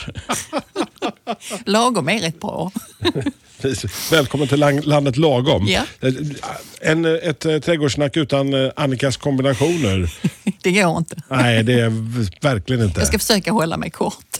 Lagom 1.65 2.09
är 2.09 2.21
rätt 2.21 2.41
bra. 2.41 2.73
Välkommen 4.11 4.49
till 4.49 4.59
landet 4.85 5.17
lagom. 5.17 5.67
Ja. 5.69 5.83
Eh, 6.01 6.13
En, 6.81 7.05
ett 7.05 7.41
trädgårdssnack 7.41 8.17
utan 8.17 8.71
Annikas 8.77 9.17
kombinationer. 9.17 10.11
Det 10.67 10.73
går 10.73 10.99
inte. 10.99 11.17
Nej, 11.31 11.63
det 11.63 11.81
är 11.81 11.91
verkligen 12.43 12.83
inte. 12.83 13.01
Jag 13.01 13.09
ska 13.09 13.19
försöka 13.19 13.53
hålla 13.53 13.77
mig 13.77 13.91
kort. 13.91 14.39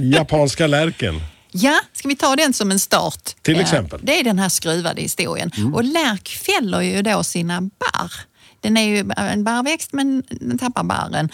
Japanska 0.00 0.66
lärken. 0.66 1.20
Ja, 1.50 1.80
ska 1.92 2.08
vi 2.08 2.16
ta 2.16 2.36
den 2.36 2.52
som 2.52 2.70
en 2.70 2.80
start? 2.80 3.30
Till 3.42 3.60
exempel. 3.60 4.00
Det 4.02 4.20
är 4.20 4.24
den 4.24 4.38
här 4.38 4.48
skruvade 4.48 5.02
historien. 5.02 5.50
Och 5.74 5.84
lärk 5.84 6.28
fäller 6.28 6.80
ju 6.80 7.02
då 7.02 7.22
sina 7.22 7.60
barr. 7.60 8.12
Den 8.62 8.76
är 8.76 8.82
ju 8.82 9.10
en 9.16 9.44
barrväxt 9.44 9.92
men 9.92 10.22
den 10.30 10.58
tappar 10.58 10.84
barren. 10.84 11.28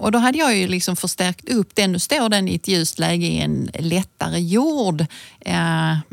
Och 0.00 0.12
då 0.12 0.18
hade 0.18 0.38
jag 0.38 0.56
ju 0.56 0.68
liksom 0.68 0.96
förstärkt 0.96 1.48
upp 1.48 1.74
den. 1.74 1.92
Nu 1.92 1.98
står 1.98 2.28
den 2.28 2.48
i 2.48 2.54
ett 2.54 2.68
ljust 2.68 2.98
läge 2.98 3.26
i 3.26 3.38
en 3.38 3.70
lättare 3.78 4.38
jord 4.40 5.06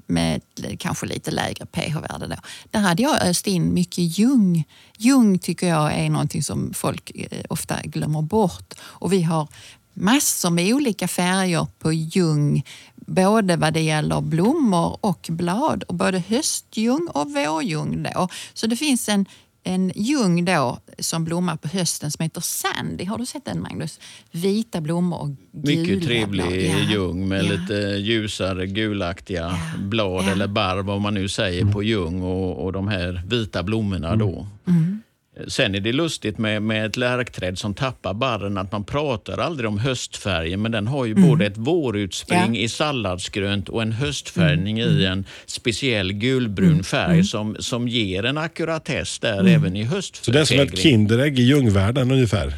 med 0.08 0.42
kanske 0.78 1.06
lite 1.06 1.32
lägre 1.32 1.66
pH-värde. 1.66 2.28
Då. 2.28 2.36
Där 2.72 2.80
hade 2.80 3.04
jag 3.04 3.22
öst 3.22 3.48
in 3.48 3.74
mycket 3.74 4.20
ljung. 4.20 4.64
Ljung 4.98 5.40
tycker 5.40 5.68
jag 5.68 5.94
är 5.94 6.10
någonting 6.10 6.44
som 6.44 6.74
folk 6.74 7.12
eh, 7.16 7.42
ofta 7.50 7.82
glömmer 7.84 8.22
bort. 8.22 8.74
Och 8.82 9.14
vi 9.14 9.22
har 9.22 9.48
massor 9.94 10.50
med 10.50 10.74
olika 10.74 11.08
färger 11.08 11.68
på 11.80 11.94
ljung, 11.94 12.64
både 12.96 13.56
vad 13.56 13.74
det 13.74 13.82
gäller 13.82 14.22
blommor 14.22 14.98
och 15.02 15.28
blad. 15.30 15.84
Och 15.84 15.96
både 15.96 16.24
höstljung 16.28 17.08
och 17.08 17.32
vårljung. 17.32 18.04
Då. 18.04 18.28
Så 18.54 18.68
det 18.68 18.76
finns 18.76 19.10
en 19.10 19.26
en 19.64 19.92
ljung 19.96 20.46
då 20.46 20.80
som 21.00 21.26
blommar 21.26 21.56
på 21.58 21.68
hösten 21.68 22.12
som 22.12 22.24
heter 22.24 22.42
Sandy. 22.42 23.06
Har 23.06 23.18
du 23.18 23.26
sett 23.26 23.46
den 23.46 23.62
Magnus? 23.62 24.00
Vita 24.32 24.82
blommor 24.82 25.22
och 25.22 25.30
gula 25.52 25.82
Mycket 25.82 26.04
trevlig 26.04 26.46
blad. 26.48 26.54
Ja. 26.58 26.92
ljung 26.94 27.28
med 27.28 27.46
Ja. 27.46 27.52
lite 27.52 27.74
ljusare 28.00 28.68
gulaktiga 28.68 29.40
Ja. 29.42 29.58
blad 29.80 30.28
eller 30.28 30.48
barr 30.48 30.84
vad 30.84 31.02
man 31.02 31.14
nu 31.14 31.28
säger 31.30 31.66
på 31.66 31.84
ljung 31.84 32.22
och, 32.22 32.64
och 32.66 32.74
de 32.74 32.88
här 32.88 33.22
vita 33.28 33.64
blommorna 33.64 34.16
då. 34.16 34.48
Mm. 34.68 35.02
Sen 35.48 35.76
är 35.76 35.80
det 35.80 35.94
lustigt 35.94 36.38
med, 36.38 36.62
med 36.62 36.86
ett 36.86 36.98
lärkträd 36.98 37.58
som 37.60 37.74
tappar 37.74 38.14
barren 38.14 38.58
att 38.58 38.72
man 38.72 38.84
pratar 38.84 39.38
aldrig 39.38 39.70
om 39.70 39.80
höstfärgen 39.80 40.62
men 40.62 40.72
den 40.72 40.88
har 40.88 41.06
ju 41.06 41.16
både 41.16 41.46
ett 41.46 41.58
vårutspring 41.58 42.40
Mm. 42.40 42.54
Ja. 42.56 42.62
i 42.62 42.68
salladsgrönt 42.70 43.70
och 43.70 43.82
en 43.82 43.92
höstfärgning 43.92 44.80
Mm. 44.80 44.98
i 45.00 45.06
en 45.06 45.26
speciell 45.46 46.14
gulbrun 46.14 46.84
färg 46.84 47.24
som, 47.24 47.56
som 47.60 47.88
ger 47.88 48.26
en 48.26 48.38
ackuratess 48.38 49.20
där 49.20 49.48
även 49.48 49.76
i 49.76 49.84
höstfärgning. 49.84 50.26
Så 50.26 50.32
det 50.32 50.40
är 50.40 50.46
som 50.46 50.60
ett 50.74 50.78
Kinderägg 50.80 51.40
i 51.40 51.44
ljungvärlden 51.44 52.12
ungefär. 52.12 52.54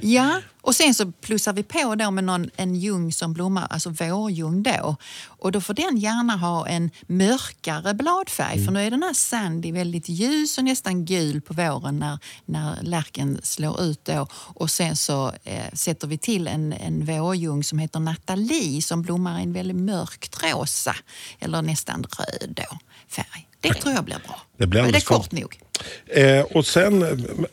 Ja, 0.00 0.40
och 0.66 0.74
sen 0.74 0.94
så 0.94 1.12
plussar 1.12 1.52
vi 1.52 1.62
på 1.62 1.94
då 1.94 2.10
med 2.10 2.24
någon, 2.24 2.50
en 2.56 2.74
ljung 2.74 3.12
som 3.12 3.32
blommar, 3.32 3.66
alltså 3.70 3.90
vårljung 3.90 4.62
då. 4.62 4.96
Och 5.26 5.52
då 5.52 5.60
får 5.60 5.74
den 5.74 5.96
gärna 5.96 6.36
ha 6.36 6.68
en 6.68 6.90
mörkare 7.06 7.94
bladfärg 7.94 8.64
för 8.64 8.72
nu 8.72 8.80
är 8.80 8.90
den 8.90 9.02
här 9.02 9.12
Sandy 9.12 9.72
väldigt 9.72 10.08
ljus 10.08 10.58
och 10.58 10.64
nästan 10.64 11.04
gul 11.04 11.40
på 11.40 11.54
våren 11.54 11.98
när, 11.98 12.18
när 12.44 12.82
lärken 12.82 13.40
slår 13.42 13.82
ut 13.82 14.04
då. 14.04 14.26
Och 14.32 14.70
sen 14.70 14.96
så 14.96 15.32
eh, 15.44 15.72
sätter 15.72 16.06
vi 16.08 16.18
till 16.18 16.48
en, 16.48 16.72
en 16.72 17.04
vårljung 17.04 17.64
som 17.64 17.78
heter 17.78 18.00
Nathalie 18.00 18.82
som 18.82 19.02
blommar 19.02 19.40
i 19.40 19.42
en 19.42 19.52
väldigt 19.52 19.76
mörkt 19.76 20.42
rosa 20.42 20.96
eller 21.38 21.62
nästan 21.62 22.06
röd 22.18 22.54
då, 22.56 22.78
färg. 23.08 23.48
Det 23.60 23.74
tror 23.74 23.94
jag 23.94 24.04
blir 24.04 24.18
bra. 24.26 24.40
Det 24.58 24.66
blir 24.66 24.82
Men 24.82 24.92
det 24.92 24.98
är 24.98 25.00
kort 25.00 25.32
nog. 25.32 25.60
Eh, 26.06 26.40
och 26.40 26.66
sen 26.66 27.04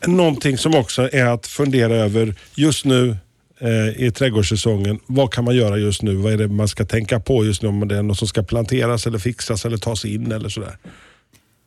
någonting 0.06 0.58
som 0.58 0.74
också 0.74 1.08
är 1.12 1.24
att 1.24 1.46
fundera 1.46 1.94
över 1.94 2.34
just 2.54 2.84
nu 2.84 3.16
eh, 3.58 4.04
i 4.06 4.10
trädgårdssäsongen. 4.10 4.98
Vad 5.06 5.32
kan 5.32 5.44
man 5.44 5.56
göra 5.56 5.76
just 5.76 6.02
nu? 6.02 6.14
Vad 6.14 6.32
är 6.32 6.36
det 6.36 6.48
man 6.48 6.68
ska 6.68 6.84
tänka 6.84 7.20
på 7.20 7.44
just 7.44 7.62
nu? 7.62 7.68
Om 7.68 7.88
det 7.88 7.96
är 7.96 8.02
något 8.02 8.18
som 8.18 8.28
ska 8.28 8.42
planteras 8.42 9.06
eller 9.06 9.18
fixas 9.18 9.64
eller 9.64 9.76
tas 9.76 10.04
in 10.04 10.32
eller 10.32 10.48
sådär. 10.48 10.76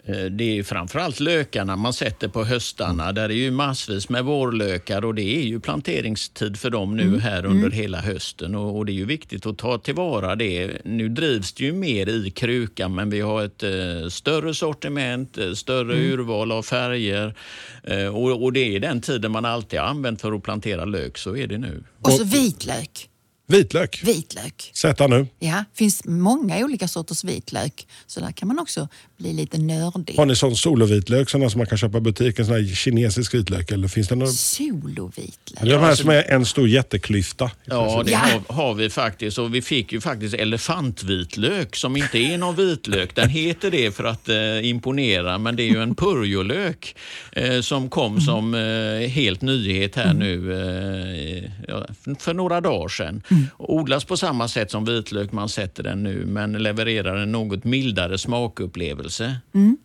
Eh, 0.08 0.26
Det 0.26 0.60
är 0.60 0.64
framförallt 0.64 1.20
lökarna 1.20 1.76
man 1.76 1.94
sätter 1.94 2.28
på 2.28 2.44
höstarna. 2.44 3.12
Där 3.12 3.30
är 3.30 3.34
ju 3.34 3.52
massvis 3.52 4.10
med 4.10 4.26
vårlökar 4.26 5.06
och 5.06 5.16
det 5.16 5.22
är 5.38 5.42
ju 5.44 5.60
planteringstid 5.60 6.58
för 6.58 6.70
dem 6.70 6.96
nu 6.98 7.20
här 7.20 7.46
under 7.46 7.72
hela 7.72 8.02
hösten. 8.02 8.56
Och, 8.56 8.78
och 8.78 8.86
det 8.86 8.92
är 8.92 8.94
ju 8.94 9.06
viktigt 9.06 9.46
att 9.46 9.58
ta 9.58 9.78
tillvara 9.78 10.36
det. 10.36 10.72
Nu 10.86 11.10
drivs 11.10 11.54
det 11.54 11.64
ju 11.64 11.74
mer 11.74 12.10
i 12.10 12.32
kruka 12.32 12.90
men 12.90 13.10
vi 13.10 13.22
har 13.22 13.44
ett 13.44 13.64
eh, 13.64 14.10
större 14.10 14.54
sortiment, 14.54 15.38
eh, 15.38 15.52
större 15.54 15.96
urval 15.96 16.52
av 16.52 16.64
färger. 16.64 17.36
Eh, 17.84 18.08
och, 18.16 18.44
och 18.44 18.54
det 18.54 18.76
är 18.76 18.80
den 18.80 19.02
tiden 19.02 19.32
man 19.32 19.46
alltid 19.46 19.80
har 19.80 19.88
använt 19.88 20.22
för 20.22 20.32
att 20.32 20.44
plantera 20.44 20.86
lök, 20.86 21.18
så 21.18 21.36
är 21.38 21.48
det 21.48 21.58
nu. 21.58 21.84
Och 22.02 22.12
så 22.12 22.24
vitlök. 22.24 23.10
Vitlök. 23.58 24.02
Vitlök. 24.04 24.72
Sätta 24.74 25.08
nu. 25.08 25.28
Ja, 25.40 25.64
finns 25.74 26.06
många 26.06 26.58
olika 26.66 26.88
sorters 26.88 27.24
vitlök. 27.24 27.88
Så 28.08 28.20
där 28.20 28.32
kan 28.32 28.48
man 28.48 28.60
också 28.60 28.88
bli 29.18 29.34
lite 29.34 29.58
nördig. 29.58 30.16
Har 30.18 30.26
ni 30.26 30.36
sån 30.36 30.56
solovitlök 30.56 31.30
sådana 31.30 31.50
som 31.50 31.58
man 31.58 31.68
kan 31.68 31.78
köpa 31.78 31.98
i 31.98 32.02
butiken? 32.02 32.46
Sån 32.46 32.56
här 32.56 32.76
kinesisk 32.76 33.34
vitlök? 33.34 33.72
Eller 33.72 33.88
finns 33.88 34.08
det 34.08 34.16
någon? 34.16 34.28
Solovitlök. 34.34 35.62
Det 35.62 35.68
är 35.70 35.74
de 35.74 35.80
här 35.82 35.96
som 35.96 36.10
är 36.10 36.24
en 36.32 36.46
stor 36.46 36.68
jätteklyfta. 36.68 37.52
Ja, 37.66 38.04
det 38.06 38.12
Ja. 38.12 38.18
har, 38.18 38.54
har 38.56 38.74
vi 38.74 38.90
faktiskt. 38.90 39.38
Och 39.38 39.56
vi 39.56 39.62
fick 39.62 39.92
ju 39.94 40.02
faktiskt 40.02 40.34
elefantvitlök 40.36 41.76
som 41.76 41.98
inte 41.98 42.18
är 42.18 42.38
någon 42.38 42.56
vitlök. 42.56 43.16
Den 43.16 43.30
heter 43.30 43.72
det 43.72 43.96
för 43.96 44.04
att 44.04 44.30
eh, 44.30 44.70
imponera, 44.70 45.38
men 45.38 45.56
det 45.56 45.64
är 45.64 45.70
ju 45.72 45.82
en 45.84 45.96
purjolök 45.96 46.96
eh, 47.32 47.62
som 47.62 47.90
kom 47.90 48.22
som 48.22 48.54
eh, 48.54 49.08
helt 49.10 49.42
nyhet 49.42 49.96
här 49.96 50.14
nu 50.14 50.54
eh, 50.54 52.16
för 52.20 52.34
några 52.34 52.62
dagar 52.62 52.88
sedan. 52.90 53.22
Och 53.58 53.74
odlas 53.76 54.04
på 54.06 54.18
samma 54.18 54.48
sätt 54.48 54.72
som 54.72 54.86
vitlök, 54.86 55.32
man 55.32 55.50
sätter 55.50 55.84
den 55.84 56.04
nu, 56.04 56.26
men 56.26 56.54
levererar 56.54 57.16
en 57.18 57.32
något 57.32 57.64
mildare 57.64 58.18
smakupplevelse. 58.18 59.36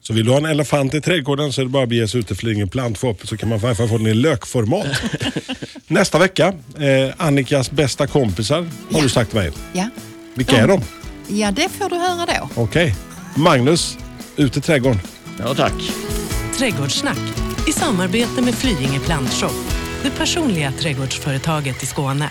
Så 0.00 0.12
vill 0.12 0.24
du 0.24 0.30
ha 0.30 0.38
en 0.38 0.44
elefant 0.44 0.94
i 0.94 1.00
trädgården 1.00 1.52
så 1.52 1.60
är 1.60 1.64
det 1.64 1.70
bara 1.70 1.82
att 1.82 1.88
bege 1.88 2.08
sig 2.08 2.20
ut 2.20 2.26
till 2.26 2.36
Flyinge 2.36 2.66
plantshop 2.66 3.26
så 3.28 3.36
kan 3.36 3.48
man 3.48 3.58
i 3.58 3.66
alla 3.66 3.74
fall 3.74 3.88
få 3.88 3.98
den 3.98 4.06
i 4.06 4.14
lökformat. 4.14 4.86
Nästa 5.86 6.18
vecka, 6.18 6.46
eh, 6.78 7.14
Annikas 7.16 7.70
bästa 7.70 8.06
kompisar 8.06 8.56
har 8.58 8.66
Ja. 8.98 9.00
du 9.02 9.08
sagt 9.08 9.32
mig. 9.32 9.52
Ja. 9.72 9.88
Vilka 10.34 10.56
är 10.56 10.68
de? 10.68 10.80
ja, 11.28 11.50
det 11.50 11.68
får 11.68 11.88
du 11.90 11.96
höra 11.96 12.26
då. 12.26 12.62
Okej. 12.62 12.94
Magnus, 13.36 13.98
ut 14.36 14.56
i 14.56 14.60
trädgården. 14.60 15.00
Ja, 15.38 15.54
tack. 15.54 15.72
Trädgårdssnack 16.58 17.18
i 17.68 17.72
samarbete 17.72 18.42
med 18.42 18.54
Flyinge 18.54 19.00
Plantshop, 19.00 19.52
det 20.02 20.10
personliga 20.10 20.72
trädgårdsföretaget 20.72 21.82
i 21.82 21.86
Skåne. 21.86 22.30